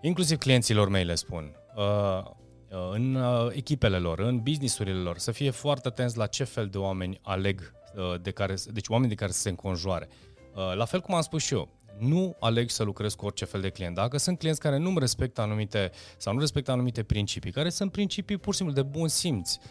inclusiv 0.00 0.38
clienților 0.38 0.88
mei 0.88 1.04
le 1.04 1.14
spun, 1.14 1.56
uh, 1.76 2.22
uh, 2.70 2.90
în 2.92 3.14
uh, 3.14 3.46
echipele 3.50 3.98
lor, 3.98 4.18
în 4.18 4.40
businessurile 4.40 4.98
lor, 4.98 5.18
să 5.18 5.32
fie 5.32 5.50
foarte 5.50 5.88
atenți 5.88 6.16
la 6.16 6.26
ce 6.26 6.44
fel 6.44 6.66
de 6.66 6.78
oameni 6.78 7.18
aleg, 7.22 7.72
uh, 7.94 8.20
de 8.20 8.30
care, 8.30 8.54
deci 8.72 8.88
oameni 8.88 9.08
de 9.08 9.14
care 9.16 9.30
să 9.30 9.40
se 9.40 9.48
înconjoare. 9.48 10.08
Uh, 10.54 10.74
la 10.74 10.84
fel 10.84 11.00
cum 11.00 11.14
am 11.14 11.22
spus 11.22 11.42
și 11.42 11.54
eu, 11.54 11.68
nu 11.98 12.36
aleg 12.40 12.70
să 12.70 12.82
lucrez 12.82 13.14
cu 13.14 13.24
orice 13.24 13.44
fel 13.44 13.60
de 13.60 13.70
client. 13.70 13.94
Dacă 13.94 14.16
sunt 14.16 14.38
clienți 14.38 14.60
care 14.60 14.76
nu 14.76 14.98
respectă 14.98 15.40
anumite 15.40 15.90
sau 16.16 16.32
nu 16.32 16.40
respectă 16.40 16.70
anumite 16.70 17.02
principii, 17.02 17.50
care 17.52 17.68
sunt 17.68 17.92
principii 17.92 18.36
pur 18.36 18.52
și 18.52 18.58
simplu 18.58 18.74
de 18.74 18.82
bun 18.82 19.08
simț, 19.08 19.54
uh, 19.54 19.62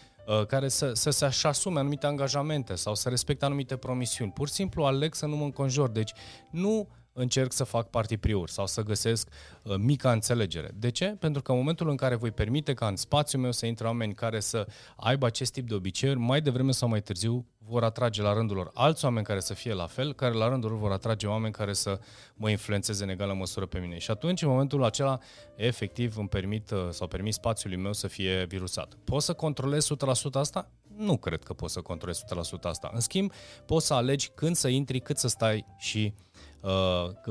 care 0.46 0.68
să, 0.68 0.92
să 0.94 1.10
se 1.10 1.46
asume 1.46 1.78
anumite 1.78 2.06
angajamente 2.06 2.74
sau 2.74 2.94
să 2.94 3.08
respecte 3.08 3.44
anumite 3.44 3.76
promisiuni. 3.76 4.30
Pur 4.30 4.48
și 4.48 4.54
simplu 4.54 4.84
aleg 4.84 5.14
să 5.14 5.26
nu 5.26 5.36
mă 5.36 5.44
înconjor. 5.44 5.90
Deci 5.90 6.12
nu 6.50 6.88
încerc 7.12 7.52
să 7.52 7.64
fac 7.64 7.90
partipriuri 7.90 8.52
sau 8.52 8.66
să 8.66 8.82
găsesc 8.82 9.28
uh, 9.62 9.74
mica 9.78 10.12
înțelegere. 10.12 10.70
De 10.74 10.90
ce? 10.90 11.06
Pentru 11.06 11.42
că 11.42 11.52
în 11.52 11.58
momentul 11.58 11.88
în 11.88 11.96
care 11.96 12.14
voi 12.14 12.30
permite 12.30 12.74
ca 12.74 12.86
în 12.86 12.96
spațiul 12.96 13.42
meu 13.42 13.52
să 13.52 13.66
intre 13.66 13.86
oameni 13.86 14.14
care 14.14 14.40
să 14.40 14.66
aibă 14.96 15.26
acest 15.26 15.52
tip 15.52 15.68
de 15.68 15.74
obiceiuri, 15.74 16.18
mai 16.18 16.40
devreme 16.40 16.72
sau 16.72 16.88
mai 16.88 17.02
târziu 17.02 17.46
vor 17.58 17.84
atrage 17.84 18.22
la 18.22 18.32
rândul 18.32 18.56
lor 18.56 18.70
alți 18.74 19.04
oameni 19.04 19.24
care 19.24 19.40
să 19.40 19.54
fie 19.54 19.72
la 19.72 19.86
fel, 19.86 20.14
care 20.14 20.34
la 20.34 20.48
rândul 20.48 20.70
lor 20.70 20.78
vor 20.78 20.92
atrage 20.92 21.26
oameni 21.26 21.52
care 21.52 21.72
să 21.72 22.00
mă 22.34 22.50
influențeze 22.50 23.02
în 23.02 23.08
egală 23.08 23.34
măsură 23.34 23.66
pe 23.66 23.78
mine. 23.78 23.98
Și 23.98 24.10
atunci, 24.10 24.42
în 24.42 24.48
momentul 24.48 24.84
acela, 24.84 25.18
efectiv 25.54 26.16
îmi 26.16 26.28
permit 26.28 26.70
uh, 26.70 26.88
sau 26.90 27.06
permit 27.06 27.34
spațiului 27.34 27.78
meu 27.78 27.92
să 27.92 28.06
fie 28.06 28.44
virusat. 28.44 28.94
Pot 29.04 29.22
să 29.22 29.32
controlez 29.32 29.86
100% 29.86 30.32
asta? 30.32 30.70
Nu 30.96 31.16
cred 31.16 31.42
că 31.42 31.52
pot 31.52 31.70
să 31.70 31.80
controlez 31.80 32.24
100% 32.58 32.60
asta. 32.62 32.90
În 32.94 33.00
schimb, 33.00 33.32
poți 33.66 33.86
să 33.86 33.94
alegi 33.94 34.30
când 34.34 34.56
să 34.56 34.68
intri, 34.68 35.00
cât 35.00 35.18
să 35.18 35.28
stai 35.28 35.66
și 35.78 36.14
uh, 36.16 36.31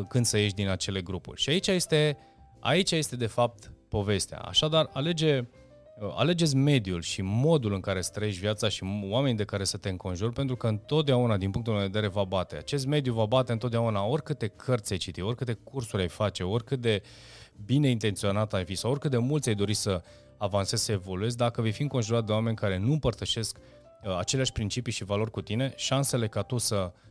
când 0.07 0.25
să 0.25 0.37
ieși 0.37 0.53
din 0.53 0.69
acele 0.69 1.01
grupuri. 1.01 1.41
Și 1.41 1.49
aici 1.49 1.67
este, 1.67 2.17
aici 2.59 2.91
este 2.91 3.15
de 3.15 3.25
fapt 3.25 3.71
povestea. 3.89 4.37
Așadar, 4.37 4.89
alege, 4.93 5.37
uh, 5.37 6.13
alegeți 6.15 6.55
mediul 6.55 7.01
și 7.01 7.21
modul 7.21 7.73
în 7.73 7.79
care 7.79 7.97
îți 7.97 8.11
trăiești 8.11 8.39
viața 8.39 8.69
și 8.69 8.83
oamenii 9.09 9.37
de 9.37 9.43
care 9.43 9.63
să 9.63 9.77
te 9.77 9.89
înconjuri, 9.89 10.33
pentru 10.33 10.55
că 10.55 10.67
întotdeauna, 10.67 11.37
din 11.37 11.51
punctul 11.51 11.73
meu 11.73 11.81
de 11.81 11.87
vedere, 11.87 12.07
va 12.07 12.23
bate. 12.23 12.55
Acest 12.55 12.85
mediu 12.85 13.13
va 13.13 13.25
bate 13.25 13.51
întotdeauna 13.51 14.05
oricâte 14.05 14.47
cărți 14.47 14.91
ai 14.91 14.97
citi, 14.97 15.21
oricâte 15.21 15.53
cursuri 15.53 16.01
ai 16.01 16.07
face, 16.07 16.43
oricât 16.43 16.81
de 16.81 17.01
bine 17.65 17.89
intenționat 17.89 18.53
ai 18.53 18.65
fi 18.65 18.75
sau 18.75 18.91
oricât 18.91 19.11
de 19.11 19.17
mulți 19.17 19.49
ai 19.49 19.55
dori 19.55 19.73
să 19.73 20.01
avansezi, 20.37 20.83
să 20.83 20.91
evoluezi, 20.91 21.37
dacă 21.37 21.61
vei 21.61 21.71
fi 21.71 21.81
înconjurat 21.81 22.25
de 22.25 22.31
oameni 22.31 22.55
care 22.55 22.77
nu 22.77 22.91
împărtășesc 22.91 23.57
uh, 23.57 24.17
aceleași 24.17 24.51
principii 24.51 24.91
și 24.91 25.03
valori 25.03 25.31
cu 25.31 25.41
tine, 25.41 25.73
șansele 25.75 26.27
ca 26.27 26.41
tu 26.41 26.57
să 26.57 26.75
Uh, 26.85 27.01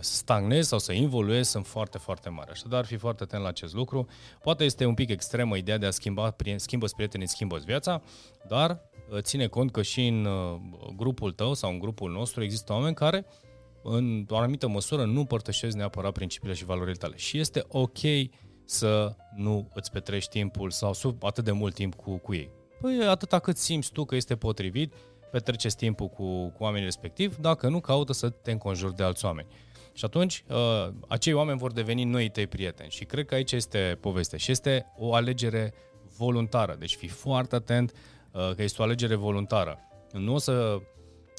stagnezi 0.00 0.68
sau 0.68 0.78
să 0.78 0.92
involuezi 0.92 1.50
sunt 1.50 1.66
foarte, 1.66 1.98
foarte 1.98 2.28
mari. 2.28 2.50
Așadar, 2.50 2.78
ar 2.78 2.86
fi 2.86 2.96
foarte 2.96 3.22
atent 3.22 3.42
la 3.42 3.48
acest 3.48 3.74
lucru. 3.74 4.06
Poate 4.42 4.64
este 4.64 4.84
un 4.84 4.94
pic 4.94 5.10
extremă 5.10 5.56
ideea 5.56 5.78
de 5.78 5.86
a 5.86 5.90
schimba, 5.90 6.36
schimbă 6.56 6.86
prietenii, 6.96 7.28
schimbă 7.28 7.58
viața, 7.64 8.02
dar 8.48 8.80
uh, 9.10 9.18
ține 9.18 9.46
cont 9.46 9.70
că 9.70 9.82
și 9.82 10.06
în 10.06 10.24
uh, 10.24 10.60
grupul 10.96 11.32
tău 11.32 11.54
sau 11.54 11.70
în 11.70 11.78
grupul 11.78 12.10
nostru 12.10 12.42
există 12.42 12.72
oameni 12.72 12.94
care 12.94 13.26
în 13.82 14.26
o 14.28 14.36
anumită 14.36 14.68
măsură 14.68 15.04
nu 15.04 15.18
împărtășesc 15.20 15.76
neapărat 15.76 16.12
principiile 16.12 16.54
și 16.54 16.64
valorile 16.64 16.96
tale. 16.96 17.16
Și 17.16 17.38
este 17.38 17.64
ok 17.68 17.98
să 18.64 19.16
nu 19.34 19.68
îți 19.74 19.90
petrești 19.90 20.30
timpul 20.30 20.70
sau 20.70 20.92
sub 20.92 21.24
atât 21.24 21.44
de 21.44 21.52
mult 21.52 21.74
timp 21.74 21.94
cu, 21.94 22.16
cu 22.16 22.34
ei. 22.34 22.50
Păi 22.80 23.06
atâta 23.06 23.38
cât 23.38 23.56
simți 23.56 23.92
tu 23.92 24.04
că 24.04 24.14
este 24.14 24.36
potrivit, 24.36 24.94
petreceți 25.30 25.76
timpul 25.76 26.08
cu, 26.08 26.48
cu 26.48 26.62
oamenii 26.62 26.84
respectiv, 26.84 27.36
dacă 27.36 27.68
nu, 27.68 27.80
caută 27.80 28.12
să 28.12 28.28
te 28.28 28.50
înconjuri 28.50 28.96
de 28.96 29.02
alți 29.02 29.24
oameni. 29.24 29.48
Și 29.92 30.04
atunci, 30.04 30.44
uh, 30.48 30.88
acei 31.08 31.32
oameni 31.32 31.58
vor 31.58 31.72
deveni 31.72 32.04
noi 32.04 32.28
tăi 32.28 32.46
prieteni. 32.46 32.90
Și 32.90 33.04
cred 33.04 33.26
că 33.26 33.34
aici 33.34 33.52
este 33.52 33.98
povestea. 34.00 34.38
Și 34.38 34.50
este 34.50 34.86
o 34.96 35.14
alegere 35.14 35.74
voluntară. 36.16 36.76
Deci 36.78 36.94
fii 36.94 37.08
foarte 37.08 37.54
atent 37.54 37.92
uh, 38.32 38.50
că 38.56 38.62
este 38.62 38.80
o 38.80 38.84
alegere 38.84 39.14
voluntară. 39.14 39.78
Nu 40.12 40.34
o 40.34 40.38
să 40.38 40.78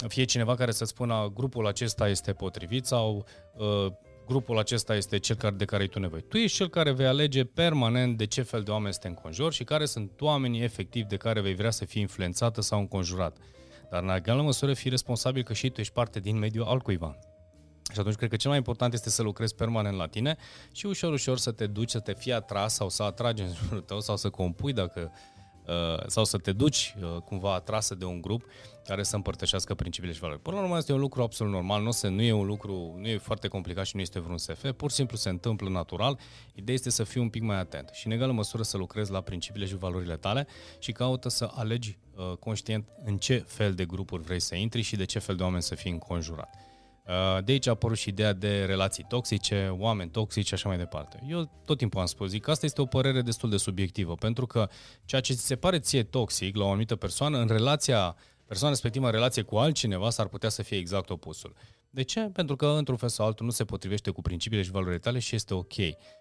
fie 0.07 0.23
cineva 0.23 0.55
care 0.55 0.71
să 0.71 0.85
spună 0.85 1.31
grupul 1.33 1.67
acesta 1.67 2.07
este 2.07 2.33
potrivit 2.33 2.85
sau 2.85 3.25
uh, 3.55 3.91
grupul 4.27 4.57
acesta 4.57 4.95
este 4.95 5.17
cel 5.19 5.35
care, 5.35 5.55
de 5.55 5.65
care 5.65 5.81
ai 5.81 5.87
tu 5.87 5.99
nevoie. 5.99 6.21
Tu 6.21 6.37
ești 6.37 6.57
cel 6.57 6.69
care 6.69 6.91
vei 6.91 7.05
alege 7.05 7.43
permanent 7.43 8.17
de 8.17 8.25
ce 8.25 8.41
fel 8.41 8.61
de 8.61 8.71
oameni 8.71 8.93
să 8.93 8.99
te 8.99 9.07
înconjori 9.07 9.55
și 9.55 9.63
care 9.63 9.85
sunt 9.85 10.21
oamenii 10.21 10.61
efectiv 10.61 11.05
de 11.05 11.17
care 11.17 11.41
vei 11.41 11.55
vrea 11.55 11.69
să 11.69 11.85
fii 11.85 12.01
influențată 12.01 12.61
sau 12.61 12.79
înconjurat. 12.79 13.37
Dar 13.91 14.03
în 14.03 14.09
egală 14.09 14.41
măsură 14.41 14.73
fii 14.73 14.89
responsabil 14.89 15.43
că 15.43 15.53
și 15.53 15.69
tu 15.69 15.79
ești 15.79 15.93
parte 15.93 16.19
din 16.19 16.37
mediul 16.37 16.65
al 16.65 16.79
cuiva. 16.79 17.17
Și 17.93 17.99
atunci 17.99 18.15
cred 18.15 18.29
că 18.29 18.35
cel 18.35 18.49
mai 18.49 18.57
important 18.57 18.93
este 18.93 19.09
să 19.09 19.21
lucrezi 19.21 19.55
permanent 19.55 19.97
la 19.97 20.07
tine 20.07 20.37
și 20.71 20.85
ușor, 20.85 21.13
ușor 21.13 21.37
să 21.37 21.51
te 21.51 21.67
duci, 21.67 21.89
să 21.89 21.99
te 21.99 22.13
fii 22.13 22.33
atras 22.33 22.73
sau 22.73 22.89
să 22.89 23.03
atragi 23.03 23.41
în 23.41 23.53
jurul 23.53 23.81
tău 23.81 23.99
sau 23.99 24.17
să 24.17 24.29
compui 24.29 24.73
dacă 24.73 25.11
uh, 25.13 25.40
sau 26.07 26.23
să 26.23 26.37
te 26.37 26.51
duci 26.51 26.95
uh, 27.01 27.21
cumva 27.21 27.53
atrasă 27.53 27.95
de 27.95 28.05
un 28.05 28.21
grup 28.21 28.45
care 28.85 29.03
să 29.03 29.15
împărtășească 29.15 29.73
principiile 29.73 30.15
și 30.15 30.21
valori. 30.21 30.39
Până 30.39 30.55
la 30.55 30.61
urmă 30.61 30.77
este 30.77 30.93
un 30.93 30.99
lucru 30.99 31.21
absolut 31.21 31.53
normal, 31.53 31.81
nu, 31.81 31.91
se, 31.91 32.07
nu 32.07 32.21
e 32.21 32.31
un 32.31 32.45
lucru, 32.45 32.95
nu 32.97 33.07
e 33.07 33.17
foarte 33.17 33.47
complicat 33.47 33.85
și 33.85 33.95
nu 33.95 34.01
este 34.01 34.19
vreun 34.19 34.37
SF, 34.37 34.71
pur 34.77 34.89
și 34.89 34.95
simplu 34.95 35.17
se 35.17 35.29
întâmplă 35.29 35.69
natural. 35.69 36.19
Ideea 36.53 36.77
este 36.77 36.89
să 36.89 37.03
fii 37.03 37.21
un 37.21 37.29
pic 37.29 37.41
mai 37.41 37.59
atent 37.59 37.89
și 37.93 38.07
în 38.07 38.11
egală 38.13 38.31
măsură 38.31 38.63
să 38.63 38.77
lucrezi 38.77 39.11
la 39.11 39.21
principiile 39.21 39.67
și 39.67 39.75
valorile 39.75 40.15
tale 40.15 40.47
și 40.79 40.91
caută 40.91 41.29
să 41.29 41.51
alegi 41.53 41.97
uh, 42.15 42.37
conștient 42.37 42.85
în 43.03 43.17
ce 43.17 43.43
fel 43.47 43.73
de 43.73 43.85
grupuri 43.85 44.23
vrei 44.23 44.39
să 44.39 44.55
intri 44.55 44.81
și 44.81 44.95
de 44.95 45.05
ce 45.05 45.19
fel 45.19 45.35
de 45.35 45.43
oameni 45.43 45.61
să 45.61 45.75
fii 45.75 45.91
înconjurat. 45.91 46.70
Uh, 47.11 47.43
de 47.43 47.51
aici 47.51 47.67
a 47.67 47.71
apărut 47.71 47.97
și 47.97 48.09
ideea 48.09 48.33
de 48.33 48.65
relații 48.65 49.05
toxice, 49.07 49.75
oameni 49.77 50.09
toxici 50.09 50.47
și 50.47 50.53
așa 50.53 50.67
mai 50.67 50.77
departe. 50.77 51.23
Eu 51.27 51.61
tot 51.65 51.77
timpul 51.77 51.99
am 51.99 52.05
spus, 52.05 52.29
zic 52.29 52.41
că 52.41 52.51
asta 52.51 52.65
este 52.65 52.81
o 52.81 52.85
părere 52.85 53.21
destul 53.21 53.49
de 53.49 53.57
subiectivă, 53.57 54.15
pentru 54.15 54.45
că 54.45 54.69
ceea 55.05 55.21
ce 55.21 55.33
ți 55.33 55.45
se 55.45 55.55
pare 55.55 55.79
ție 55.79 56.03
toxic 56.03 56.55
la 56.55 56.63
o 56.63 56.67
anumită 56.67 56.95
persoană, 56.95 57.37
în 57.37 57.47
relația, 57.47 58.15
persoana 58.45 58.73
respectivă 58.73 59.05
în 59.05 59.11
relație 59.11 59.41
cu 59.41 59.55
altcineva, 59.55 60.09
s-ar 60.09 60.27
putea 60.27 60.49
să 60.49 60.63
fie 60.63 60.77
exact 60.77 61.09
opusul. 61.09 61.53
De 61.89 62.01
ce? 62.01 62.19
Pentru 62.19 62.55
că, 62.55 62.65
într-un 62.65 62.97
fel 62.97 63.09
sau 63.09 63.25
altul, 63.25 63.45
nu 63.45 63.51
se 63.51 63.63
potrivește 63.63 64.09
cu 64.09 64.21
principiile 64.21 64.63
și 64.63 64.71
valorile 64.71 64.97
tale 64.97 65.19
și 65.19 65.35
este 65.35 65.53
ok. 65.53 65.73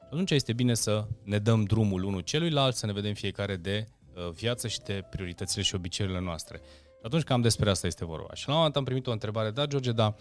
Atunci 0.05 0.31
este 0.31 0.53
bine 0.53 0.75
să 0.75 1.07
ne 1.23 1.39
dăm 1.39 1.65
drumul 1.65 2.03
unul 2.03 2.21
celuilalt, 2.21 2.75
să 2.75 2.87
ne 2.87 2.93
vedem 2.93 3.15
fiecare 3.15 3.57
de 3.57 3.87
uh, 4.15 4.31
viață 4.31 4.69
și 4.69 4.81
de 4.81 5.05
prioritățile 5.11 5.63
și 5.63 5.75
obiceiurile 5.75 6.23
noastre. 6.23 6.61
Atunci 7.03 7.23
cam 7.23 7.41
despre 7.41 7.71
asta 7.71 7.87
este 7.87 8.05
vorba. 8.05 8.35
Și 8.35 8.47
la 8.47 8.53
un 8.53 8.59
moment 8.59 8.77
am 8.77 8.85
primit 8.85 9.07
o 9.07 9.13
întrebare, 9.13 9.51
da, 9.51 9.67
George, 9.67 9.93
dar 9.93 10.15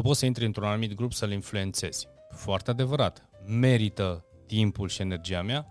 tu 0.00 0.06
poți 0.06 0.18
să 0.18 0.26
intri 0.26 0.44
într-un 0.44 0.64
anumit 0.64 0.94
grup 0.94 1.12
să-l 1.12 1.32
influențezi. 1.32 2.08
Foarte 2.30 2.70
adevărat. 2.70 3.28
Merită 3.46 4.24
timpul 4.46 4.88
și 4.88 5.00
energia 5.00 5.42
mea? 5.42 5.66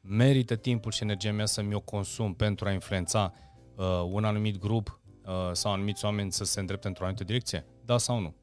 Merită 0.00 0.56
timpul 0.56 0.92
și 0.92 1.02
energia 1.02 1.32
mea 1.32 1.46
să 1.46 1.62
mi-o 1.62 1.80
consum 1.80 2.34
pentru 2.34 2.68
a 2.68 2.72
influența 2.72 3.32
uh, 3.76 3.84
un 4.10 4.24
anumit 4.24 4.58
grup 4.58 5.00
uh, 5.24 5.32
sau 5.52 5.72
anumiți 5.72 6.04
oameni 6.04 6.32
să 6.32 6.44
se 6.44 6.60
îndrepte 6.60 6.86
într-o 6.86 7.04
anumită 7.04 7.24
direcție? 7.24 7.66
Da 7.84 7.98
sau 7.98 8.18
nu? 8.18 8.34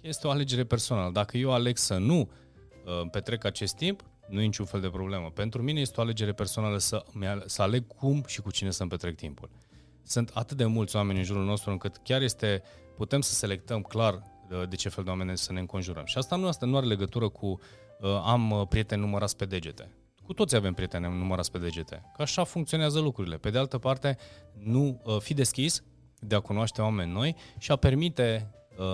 Este 0.00 0.26
o 0.26 0.30
alegere 0.30 0.64
personală. 0.64 1.10
Dacă 1.10 1.36
eu 1.36 1.52
aleg 1.52 1.76
să 1.76 1.96
nu 1.96 2.18
uh, 2.20 3.08
petrec 3.10 3.44
acest 3.44 3.76
timp, 3.76 4.04
nu 4.28 4.40
e 4.40 4.44
niciun 4.44 4.66
fel 4.66 4.80
de 4.80 4.88
problemă. 4.88 5.30
Pentru 5.30 5.62
mine 5.62 5.80
este 5.80 6.00
o 6.00 6.02
alegere 6.02 6.32
personală 6.32 6.78
să, 6.78 7.04
să 7.46 7.62
aleg 7.62 7.86
cum 7.86 8.24
și 8.26 8.40
cu 8.40 8.50
cine 8.50 8.70
să-mi 8.70 8.90
petrec 8.90 9.16
timpul. 9.16 9.50
Sunt 10.02 10.30
atât 10.34 10.56
de 10.56 10.64
mulți 10.64 10.96
oameni 10.96 11.18
în 11.18 11.24
jurul 11.24 11.44
nostru 11.44 11.70
încât 11.70 11.96
chiar 11.96 12.22
este, 12.22 12.62
putem 12.96 13.20
să 13.20 13.32
selectăm 13.32 13.82
clar 13.82 14.22
de 14.68 14.76
ce 14.76 14.88
fel 14.88 15.04
de 15.04 15.10
oameni 15.10 15.38
să 15.38 15.52
ne 15.52 15.60
înconjurăm. 15.60 16.04
Și 16.04 16.18
asta 16.18 16.36
nu, 16.36 16.46
asta 16.46 16.66
nu 16.66 16.76
are 16.76 16.86
legătură 16.86 17.28
cu 17.28 17.46
uh, 18.00 18.20
am 18.24 18.50
uh, 18.50 18.66
prieteni 18.68 19.00
numărați 19.00 19.36
pe 19.36 19.44
degete. 19.44 19.94
Cu 20.22 20.32
toți 20.32 20.56
avem 20.56 20.74
prieteni 20.74 21.18
numărați 21.18 21.50
pe 21.50 21.58
degete. 21.58 22.02
Că 22.16 22.22
așa 22.22 22.44
funcționează 22.44 23.00
lucrurile. 23.00 23.36
Pe 23.36 23.50
de 23.50 23.58
altă 23.58 23.78
parte, 23.78 24.18
nu 24.52 25.00
uh, 25.04 25.16
fi 25.18 25.34
deschis 25.34 25.82
de 26.20 26.34
a 26.34 26.40
cunoaște 26.40 26.82
oameni 26.82 27.12
noi 27.12 27.36
și 27.58 27.70
a 27.70 27.76
permite 27.76 28.50
uh, 28.78 28.84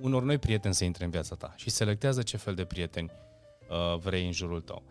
unor 0.00 0.22
noi 0.22 0.38
prieteni 0.38 0.74
să 0.74 0.84
intre 0.84 1.04
în 1.04 1.10
viața 1.10 1.34
ta 1.34 1.52
și 1.56 1.70
selectează 1.70 2.22
ce 2.22 2.36
fel 2.36 2.54
de 2.54 2.64
prieteni 2.64 3.10
uh, 3.68 3.98
vrei 3.98 4.26
în 4.26 4.32
jurul 4.32 4.60
tău. 4.60 4.82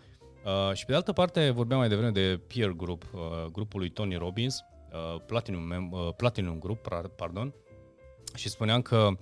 Uh, 0.45 0.73
și 0.73 0.85
pe 0.85 0.91
de 0.91 0.97
altă 0.97 1.12
parte, 1.12 1.49
vorbeam 1.49 1.79
mai 1.79 1.89
devreme 1.89 2.12
de 2.12 2.41
peer 2.47 2.69
group, 2.69 3.03
uh, 3.13 3.21
grupul 3.51 3.79
lui 3.79 3.89
Tony 3.89 4.15
Robbins, 4.15 4.63
uh, 4.91 5.21
Platinum, 5.25 5.91
uh, 5.91 6.13
Platinum 6.15 6.59
Group, 6.59 6.88
pardon, 7.15 7.53
și 8.35 8.49
spuneam 8.49 8.81
că 8.81 8.95
Um, 9.05 9.17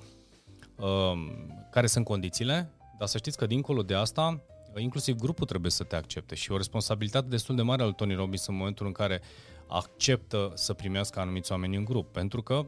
care 1.72 1.88
sunt 1.88 2.06
condițiile, 2.06 2.72
dar 3.00 3.08
să 3.08 3.18
știți 3.18 3.38
că 3.38 3.46
dincolo 3.46 3.82
de 3.82 3.94
asta, 3.94 4.42
inclusiv 4.78 5.16
grupul 5.16 5.46
trebuie 5.46 5.72
să 5.72 5.84
te 5.84 5.96
accepte 5.96 6.36
și 6.36 6.52
o 6.52 6.58
responsabilitate 6.58 7.28
destul 7.28 7.56
de 7.56 7.62
mare 7.62 7.84
al 7.84 7.94
Tony 7.94 8.14
Robbins 8.14 8.48
în 8.48 8.56
momentul 8.56 8.86
în 8.86 8.92
care 8.92 9.22
acceptă 9.68 10.52
să 10.56 10.74
primească 10.74 11.20
anumiți 11.20 11.52
oameni 11.52 11.76
în 11.76 11.84
grup, 11.84 12.12
pentru 12.12 12.42
că 12.42 12.66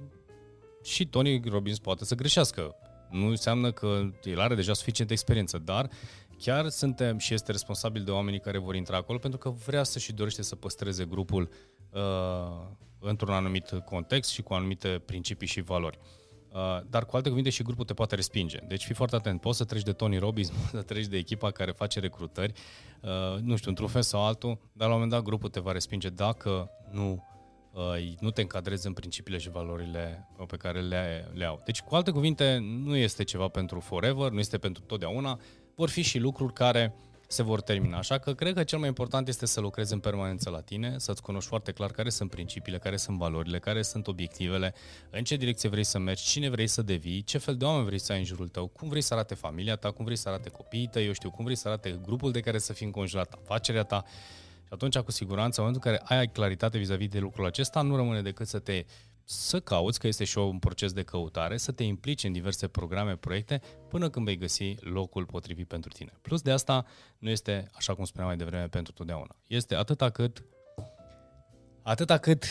și 0.84 1.08
Tony 1.08 1.42
Robbins 1.50 1.80
poate 1.80 2.06
să 2.06 2.16
greșească. 2.16 2.76
Nu 3.10 3.28
înseamnă 3.28 3.72
că 3.72 4.02
el 4.24 4.40
are 4.40 4.56
deja 4.56 4.74
suficientă 4.74 5.14
experiență, 5.14 5.58
dar 5.58 5.90
chiar 6.38 6.70
suntem 6.70 7.18
și 7.18 7.34
este 7.34 7.52
responsabil 7.52 8.04
de 8.04 8.12
oamenii 8.12 8.40
care 8.40 8.58
vor 8.58 8.76
intra 8.76 8.98
acolo 8.98 9.18
pentru 9.18 9.40
că 9.40 9.50
vrea 9.50 9.84
să 9.84 10.00
și 10.00 10.14
dorește 10.14 10.42
să 10.42 10.56
păstreze 10.56 11.06
grupul 11.06 11.50
uh, 11.90 12.02
într-un 13.00 13.34
anumit 13.34 13.70
context 13.86 14.32
și 14.32 14.42
cu 14.42 14.54
anumite 14.54 15.02
principii 15.06 15.48
și 15.48 15.62
valori. 15.62 16.00
Uh, 16.54 16.80
dar 16.90 17.06
cu 17.06 17.16
alte 17.16 17.30
cuvinte 17.30 17.50
și 17.50 17.64
grupul 17.64 17.86
te 17.86 17.94
poate 17.94 18.16
respinge. 18.16 18.60
Deci 18.68 18.86
fii 18.86 18.96
foarte 18.96 19.16
atent, 19.16 19.42
poți 19.42 19.58
să 19.58 19.64
treci 19.64 19.84
de 19.84 19.92
Tony 19.92 20.18
Robbins, 20.18 20.50
poți 20.58 20.70
să 20.70 20.82
treci 20.82 21.08
de 21.08 21.18
echipa 21.18 21.52
care 21.52 21.72
face 21.72 22.00
recrutări, 22.00 22.54
uh, 23.02 23.42
nu 23.42 23.56
știu, 23.56 23.70
într-un 23.70 23.88
fel 23.88 24.02
sau 24.02 24.26
altul, 24.26 24.60
dar 24.74 24.88
la 24.88 24.94
un 24.94 25.00
moment 25.00 25.12
dat 25.12 25.22
grupul 25.22 25.50
te 25.50 25.60
va 25.60 25.72
respinge 25.72 26.10
dacă 26.10 26.70
nu 26.92 27.24
uh, 27.74 28.14
nu 28.20 28.32
te 28.32 28.42
încadrezi 28.42 28.88
în 28.88 28.94
principiile 28.94 29.40
și 29.40 29.50
valorile 29.50 30.28
pe 30.48 30.58
care 30.58 30.82
le, 30.82 31.32
le 31.34 31.46
au. 31.46 31.62
Deci, 31.66 31.82
cu 31.82 31.96
alte 31.96 32.12
cuvinte, 32.12 32.58
nu 32.62 32.96
este 32.96 33.24
ceva 33.24 33.48
pentru 33.48 33.80
forever, 33.80 34.32
nu 34.32 34.40
este 34.40 34.58
pentru 34.58 34.84
totdeauna, 34.84 35.40
vor 35.76 35.90
fi 35.90 36.02
și 36.02 36.20
lucruri 36.20 36.54
care 36.54 36.94
uh, 36.96 37.09
se 37.32 37.44
vor 37.44 37.62
termina. 37.62 37.98
Așa 37.98 38.18
că 38.18 38.34
cred 38.34 38.54
că 38.54 38.64
cel 38.64 38.80
mai 38.80 38.88
important 38.88 39.28
este 39.28 39.46
să 39.46 39.60
lucrezi 39.60 39.94
în 39.94 40.00
permanență 40.00 40.50
la 40.50 40.62
tine, 40.62 40.96
să-ți 40.98 41.22
cunoști 41.22 41.50
foarte 41.50 41.72
clar 41.72 41.92
care 41.92 42.10
sunt 42.10 42.30
principiile, 42.30 42.78
care 42.78 42.98
sunt 42.98 43.18
valorile, 43.18 43.60
care 43.60 43.82
sunt 43.82 44.08
obiectivele, 44.08 44.74
în 45.10 45.24
ce 45.24 45.36
direcție 45.36 45.70
vrei 45.70 45.84
să 45.84 46.00
mergi, 46.00 46.24
cine 46.24 46.50
vrei 46.50 46.68
să 46.68 46.82
devii, 46.82 47.24
ce 47.24 47.38
fel 47.38 47.56
de 47.56 47.66
oameni 47.66 47.86
vrei 47.86 48.00
să 48.00 48.12
ai 48.12 48.18
în 48.18 48.26
jurul 48.26 48.48
tău, 48.48 48.68
cum 48.68 48.90
vrei 48.90 49.02
să 49.02 49.14
arate 49.14 49.36
familia 49.36 49.76
ta, 49.76 49.92
cum 49.92 50.06
vrei 50.06 50.18
să 50.18 50.30
arate 50.30 50.50
copiii 50.50 50.88
tăi, 50.88 51.06
eu 51.06 51.14
știu, 51.14 51.30
cum 51.30 51.44
vrei 51.44 51.58
să 51.58 51.68
arate 51.68 52.00
grupul 52.04 52.32
de 52.32 52.40
care 52.40 52.58
să 52.58 52.74
fii 52.74 52.86
înconjurat, 52.86 53.34
afacerea 53.34 53.84
ta. 53.84 54.04
Și 54.64 54.76
atunci, 54.76 54.98
cu 54.98 55.12
siguranță, 55.12 55.62
în 55.62 55.68
momentul 55.68 55.92
în 55.92 56.06
care 56.06 56.20
ai 56.20 56.28
claritate 56.28 56.78
vis-a-vis 56.78 57.10
de 57.10 57.20
lucrul 57.20 57.46
acesta, 57.46 57.82
nu 57.82 57.96
rămâne 57.96 58.22
decât 58.22 58.48
să 58.48 58.60
te 58.60 58.86
să 59.32 59.60
cauți, 59.60 60.00
că 60.00 60.08
este 60.08 60.24
și 60.24 60.38
un 60.38 60.60
proces 60.60 60.94
de 60.94 61.04
căutare, 61.04 61.58
să 61.58 61.72
te 61.72 61.84
implici 61.84 62.24
în 62.24 62.32
diverse 62.32 62.68
programe, 62.68 63.16
proiecte, 63.16 63.62
până 63.90 64.10
când 64.10 64.26
vei 64.26 64.38
găsi 64.38 64.76
locul 64.80 65.26
potrivit 65.26 65.68
pentru 65.68 65.92
tine. 65.92 66.12
Plus 66.22 66.42
de 66.42 66.52
asta, 66.52 66.86
nu 67.18 67.30
este, 67.30 67.70
așa 67.74 67.96
cum 67.96 68.06
spuneam 68.06 68.28
mai 68.28 68.38
devreme, 68.38 68.68
pentru 68.68 68.94
totdeauna. 68.94 69.36
Este 69.48 69.76
atâta 69.76 70.10
cât, 70.10 70.44
atâta 71.82 72.18
cât 72.18 72.46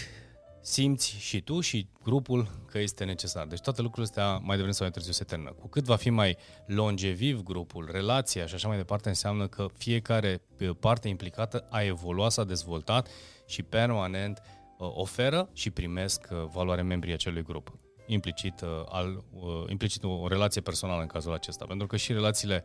simți 0.60 1.16
și 1.18 1.40
tu 1.40 1.60
și 1.60 1.88
grupul 2.02 2.64
că 2.66 2.78
este 2.78 3.04
necesar. 3.04 3.46
Deci 3.46 3.60
toate 3.60 3.82
lucrurile 3.82 4.12
astea 4.14 4.36
mai 4.36 4.54
devreme 4.56 4.72
sau 4.72 4.82
mai 4.82 4.90
târziu 4.90 5.12
se 5.12 5.24
termină. 5.24 5.50
Cu 5.50 5.68
cât 5.68 5.84
va 5.84 5.96
fi 5.96 6.10
mai 6.10 6.36
longeviv 6.66 7.42
grupul, 7.42 7.88
relația 7.92 8.46
și 8.46 8.54
așa 8.54 8.68
mai 8.68 8.76
departe, 8.76 9.08
înseamnă 9.08 9.48
că 9.48 9.66
fiecare 9.76 10.42
parte 10.80 11.08
implicată 11.08 11.66
a 11.70 11.82
evoluat, 11.82 12.32
s-a 12.32 12.44
dezvoltat 12.44 13.08
și 13.46 13.62
permanent 13.62 14.38
uh, 14.38 14.57
Uh, 14.57 14.57
oferă 14.78 15.48
și 15.52 15.70
primesc 15.70 16.28
uh, 16.30 16.44
valoare 16.52 16.82
membrii 16.82 17.12
acelui 17.12 17.42
grup. 17.42 17.78
Implicit, 18.06 18.60
uh, 18.60 18.68
al, 18.88 19.24
implicit 19.68 20.02
o 20.04 20.28
relație 20.28 20.60
personală 20.60 21.00
în 21.00 21.06
cazul 21.06 21.32
acesta. 21.32 21.64
Pentru 21.64 21.86
că 21.86 21.96
și 21.96 22.12
relațiile 22.12 22.64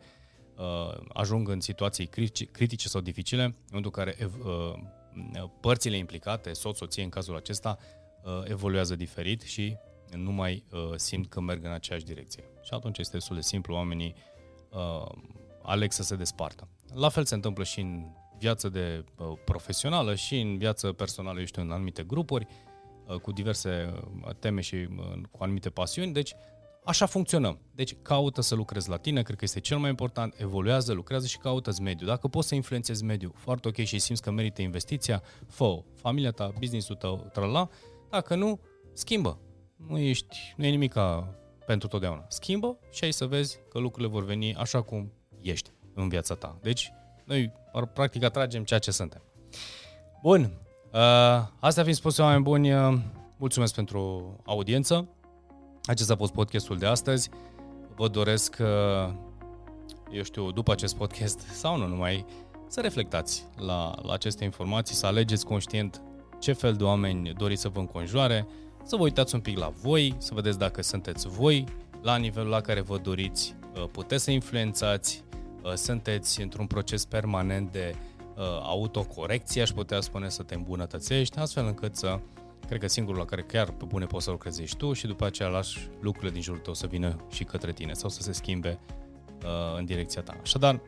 ajung 1.08 1.48
în 1.48 1.60
situații 1.60 2.06
critice 2.52 2.88
sau 2.88 3.00
dificile, 3.00 3.42
în 3.42 3.54
momentul 3.70 3.92
în 3.94 4.04
care 4.04 4.16
părțile 5.60 5.96
implicate, 5.96 6.52
soț, 6.52 6.76
soție 6.76 7.02
în 7.02 7.08
cazul 7.08 7.36
acesta, 7.36 7.78
evoluează 8.44 8.96
diferit 8.96 9.42
și 9.42 9.76
nu 10.10 10.32
mai 10.32 10.64
simt 10.96 11.28
că 11.28 11.40
merg 11.40 11.64
în 11.64 11.70
aceeași 11.70 12.04
direcție. 12.04 12.44
Și 12.62 12.70
atunci 12.74 12.98
este 12.98 13.16
destul 13.16 13.36
de 13.36 13.42
simplu, 13.42 13.74
oamenii 13.74 14.14
aleg 15.62 15.92
să 15.92 16.02
se 16.02 16.16
despartă. 16.16 16.68
La 16.94 17.08
fel 17.08 17.24
se 17.24 17.34
întâmplă 17.34 17.64
și 17.64 17.80
în 17.80 18.06
viață 18.38 18.68
de 18.68 19.04
uh, 19.16 19.26
profesională 19.44 20.14
și 20.14 20.40
în 20.40 20.58
viață 20.58 20.92
personală, 20.92 21.38
eu 21.38 21.44
știu, 21.44 21.62
în 21.62 21.70
anumite 21.70 22.02
grupuri, 22.02 22.46
uh, 23.06 23.16
cu 23.16 23.32
diverse 23.32 23.94
uh, 24.24 24.34
teme 24.38 24.60
și 24.60 24.74
uh, 24.74 25.20
cu 25.30 25.42
anumite 25.42 25.70
pasiuni. 25.70 26.12
Deci, 26.12 26.34
așa 26.84 27.06
funcționăm. 27.06 27.58
Deci, 27.74 27.96
caută 28.02 28.40
să 28.40 28.54
lucrezi 28.54 28.88
la 28.88 28.96
tine, 28.96 29.22
cred 29.22 29.36
că 29.36 29.44
este 29.44 29.60
cel 29.60 29.78
mai 29.78 29.90
important, 29.90 30.34
evoluează, 30.38 30.92
lucrează 30.92 31.26
și 31.26 31.38
caută-ți 31.38 31.82
mediul. 31.82 32.08
Dacă 32.08 32.28
poți 32.28 32.48
să 32.48 32.54
influențezi 32.54 33.04
mediul 33.04 33.32
foarte 33.36 33.68
ok 33.68 33.76
și 33.76 33.98
simți 33.98 34.22
că 34.22 34.30
merită 34.30 34.62
investiția, 34.62 35.22
fă 35.46 35.82
familia 35.94 36.30
ta, 36.30 36.52
business-ul 36.58 36.96
tău, 36.96 37.30
trăla. 37.32 37.68
Dacă 38.10 38.34
nu, 38.34 38.60
schimbă. 38.92 39.38
Nu 39.76 39.98
ești, 39.98 40.54
nu 40.56 40.64
e 40.64 40.70
nimic 40.70 40.94
pentru 41.66 41.88
totdeauna. 41.88 42.24
Schimbă 42.28 42.78
și 42.90 43.04
ai 43.04 43.12
să 43.12 43.26
vezi 43.26 43.58
că 43.70 43.78
lucrurile 43.78 44.12
vor 44.12 44.24
veni 44.24 44.54
așa 44.54 44.82
cum 44.82 45.12
ești 45.40 45.70
în 45.94 46.08
viața 46.08 46.34
ta. 46.34 46.58
Deci, 46.62 46.92
noi, 47.24 47.52
practic, 47.92 48.22
atragem 48.22 48.64
ceea 48.64 48.80
ce 48.80 48.90
suntem. 48.90 49.22
Bun. 50.22 50.50
Uh, 50.92 51.00
astea 51.60 51.82
fiind 51.82 51.96
spuse, 51.96 52.22
oameni 52.22 52.42
buni, 52.42 52.72
uh, 52.72 52.98
mulțumesc 53.36 53.74
pentru 53.74 54.36
audiență. 54.44 55.08
Acesta 55.84 56.12
a 56.12 56.16
fost 56.16 56.32
podcastul 56.32 56.78
de 56.78 56.86
astăzi. 56.86 57.30
Vă 57.94 58.08
doresc, 58.08 58.56
uh, 58.60 59.14
eu 60.10 60.22
știu, 60.22 60.52
după 60.52 60.72
acest 60.72 60.96
podcast 60.96 61.40
sau 61.40 61.76
nu 61.76 61.86
numai, 61.86 62.26
să 62.68 62.80
reflectați 62.80 63.44
la, 63.56 63.94
la 64.02 64.12
aceste 64.12 64.44
informații, 64.44 64.94
să 64.94 65.06
alegeți 65.06 65.46
conștient 65.46 66.02
ce 66.40 66.52
fel 66.52 66.74
de 66.74 66.84
oameni 66.84 67.32
doriți 67.32 67.60
să 67.60 67.68
vă 67.68 67.78
înconjoare, 67.80 68.46
să 68.84 68.96
vă 68.96 69.02
uitați 69.02 69.34
un 69.34 69.40
pic 69.40 69.58
la 69.58 69.68
voi, 69.68 70.14
să 70.18 70.34
vedeți 70.34 70.58
dacă 70.58 70.82
sunteți 70.82 71.28
voi 71.28 71.64
la 72.02 72.16
nivelul 72.16 72.50
la 72.50 72.60
care 72.60 72.80
vă 72.80 72.98
doriți, 72.98 73.54
uh, 73.74 73.84
puteți 73.92 74.24
să 74.24 74.30
influențați 74.30 75.24
Uh, 75.24 75.43
sunteți 75.74 76.42
într-un 76.42 76.66
proces 76.66 77.04
permanent 77.04 77.72
de 77.72 77.94
uh, 78.36 78.42
autocorecție, 78.62 79.62
aș 79.62 79.70
putea 79.70 80.00
spune, 80.00 80.28
să 80.28 80.42
te 80.42 80.54
îmbunătățești, 80.54 81.38
astfel 81.38 81.66
încât 81.66 81.96
să, 81.96 82.20
cred 82.66 82.80
că 82.80 82.88
singurul 82.88 83.18
la 83.18 83.24
care 83.24 83.42
chiar 83.42 83.70
pe 83.70 83.84
bune 83.84 84.06
poți 84.06 84.24
să 84.24 84.30
lucrezi 84.30 84.62
ești 84.62 84.76
tu 84.76 84.92
și 84.92 85.06
după 85.06 85.26
aceea 85.26 85.48
lași 85.48 85.88
lucrurile 86.00 86.32
din 86.32 86.42
jurul 86.42 86.60
tău 86.60 86.74
să 86.74 86.86
vină 86.86 87.16
și 87.30 87.44
către 87.44 87.72
tine 87.72 87.92
sau 87.92 88.10
să 88.10 88.22
se 88.22 88.32
schimbe 88.32 88.78
uh, 89.44 89.78
în 89.78 89.84
direcția 89.84 90.22
ta. 90.22 90.36
Așadar, 90.42 90.80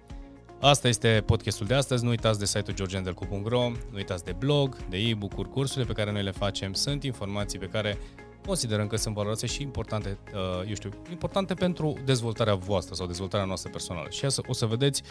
Asta 0.61 0.89
este 0.89 1.23
podcastul 1.27 1.67
de 1.67 1.75
astăzi. 1.75 2.05
Nu 2.05 2.11
uitați 2.11 2.39
de 2.39 2.45
site-ul 2.45 2.77
georgiandelcu.ro, 2.77 3.69
nu 3.69 3.97
uitați 3.97 4.25
de 4.25 4.33
blog, 4.39 4.77
de 4.89 4.97
e-book-uri, 4.97 5.49
cursurile 5.49 5.87
pe 5.87 5.93
care 5.93 6.13
noi 6.13 6.23
le 6.23 6.31
facem. 6.31 6.73
Sunt 6.73 7.03
informații 7.03 7.59
pe 7.59 7.67
care 7.67 7.99
considerăm 8.47 8.87
că 8.87 8.97
sunt 8.97 9.15
valoroase 9.15 9.47
și 9.47 9.63
importante, 9.63 10.19
uh, 10.35 10.69
eu 10.69 10.75
știu, 10.75 10.91
importante 11.11 11.55
pentru 11.55 11.95
dezvoltarea 12.05 12.55
voastră 12.55 12.95
sau 12.95 13.07
dezvoltarea 13.07 13.47
noastră 13.47 13.71
personală. 13.71 14.07
Și 14.11 14.27
o 14.47 14.53
să 14.53 14.67
vedeți 14.67 15.03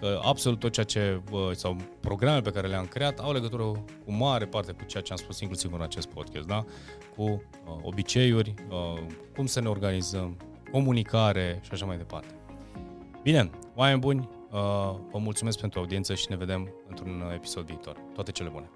că 0.00 0.20
absolut 0.22 0.58
tot 0.58 0.72
ceea 0.72 0.86
ce, 0.86 1.20
sau 1.52 1.76
programele 2.00 2.42
pe 2.42 2.50
care 2.50 2.68
le-am 2.68 2.86
creat 2.86 3.18
au 3.18 3.32
legătură 3.32 3.62
cu 4.04 4.12
mare 4.12 4.46
parte 4.46 4.72
cu 4.72 4.84
ceea 4.84 5.02
ce 5.02 5.12
am 5.12 5.18
spus 5.18 5.40
inclusiv 5.40 5.72
în 5.72 5.82
acest 5.82 6.06
podcast, 6.06 6.46
da? 6.46 6.64
Cu 7.16 7.22
uh, 7.22 7.40
obiceiuri, 7.82 8.54
uh, 8.70 9.02
cum 9.36 9.46
să 9.46 9.60
ne 9.60 9.68
organizăm, 9.68 10.36
comunicare 10.70 11.58
și 11.62 11.70
așa 11.72 11.86
mai 11.86 11.96
departe. 11.96 12.34
Bine, 13.22 13.50
oameni 13.74 13.98
buni, 14.00 14.28
vă 15.10 15.18
mulțumesc 15.18 15.58
pentru 15.60 15.78
audiență 15.78 16.14
și 16.14 16.26
ne 16.28 16.36
vedem 16.36 16.74
într-un 16.88 17.30
episod 17.34 17.64
viitor. 17.64 17.96
Toate 18.14 18.30
cele 18.30 18.48
bune! 18.48 18.70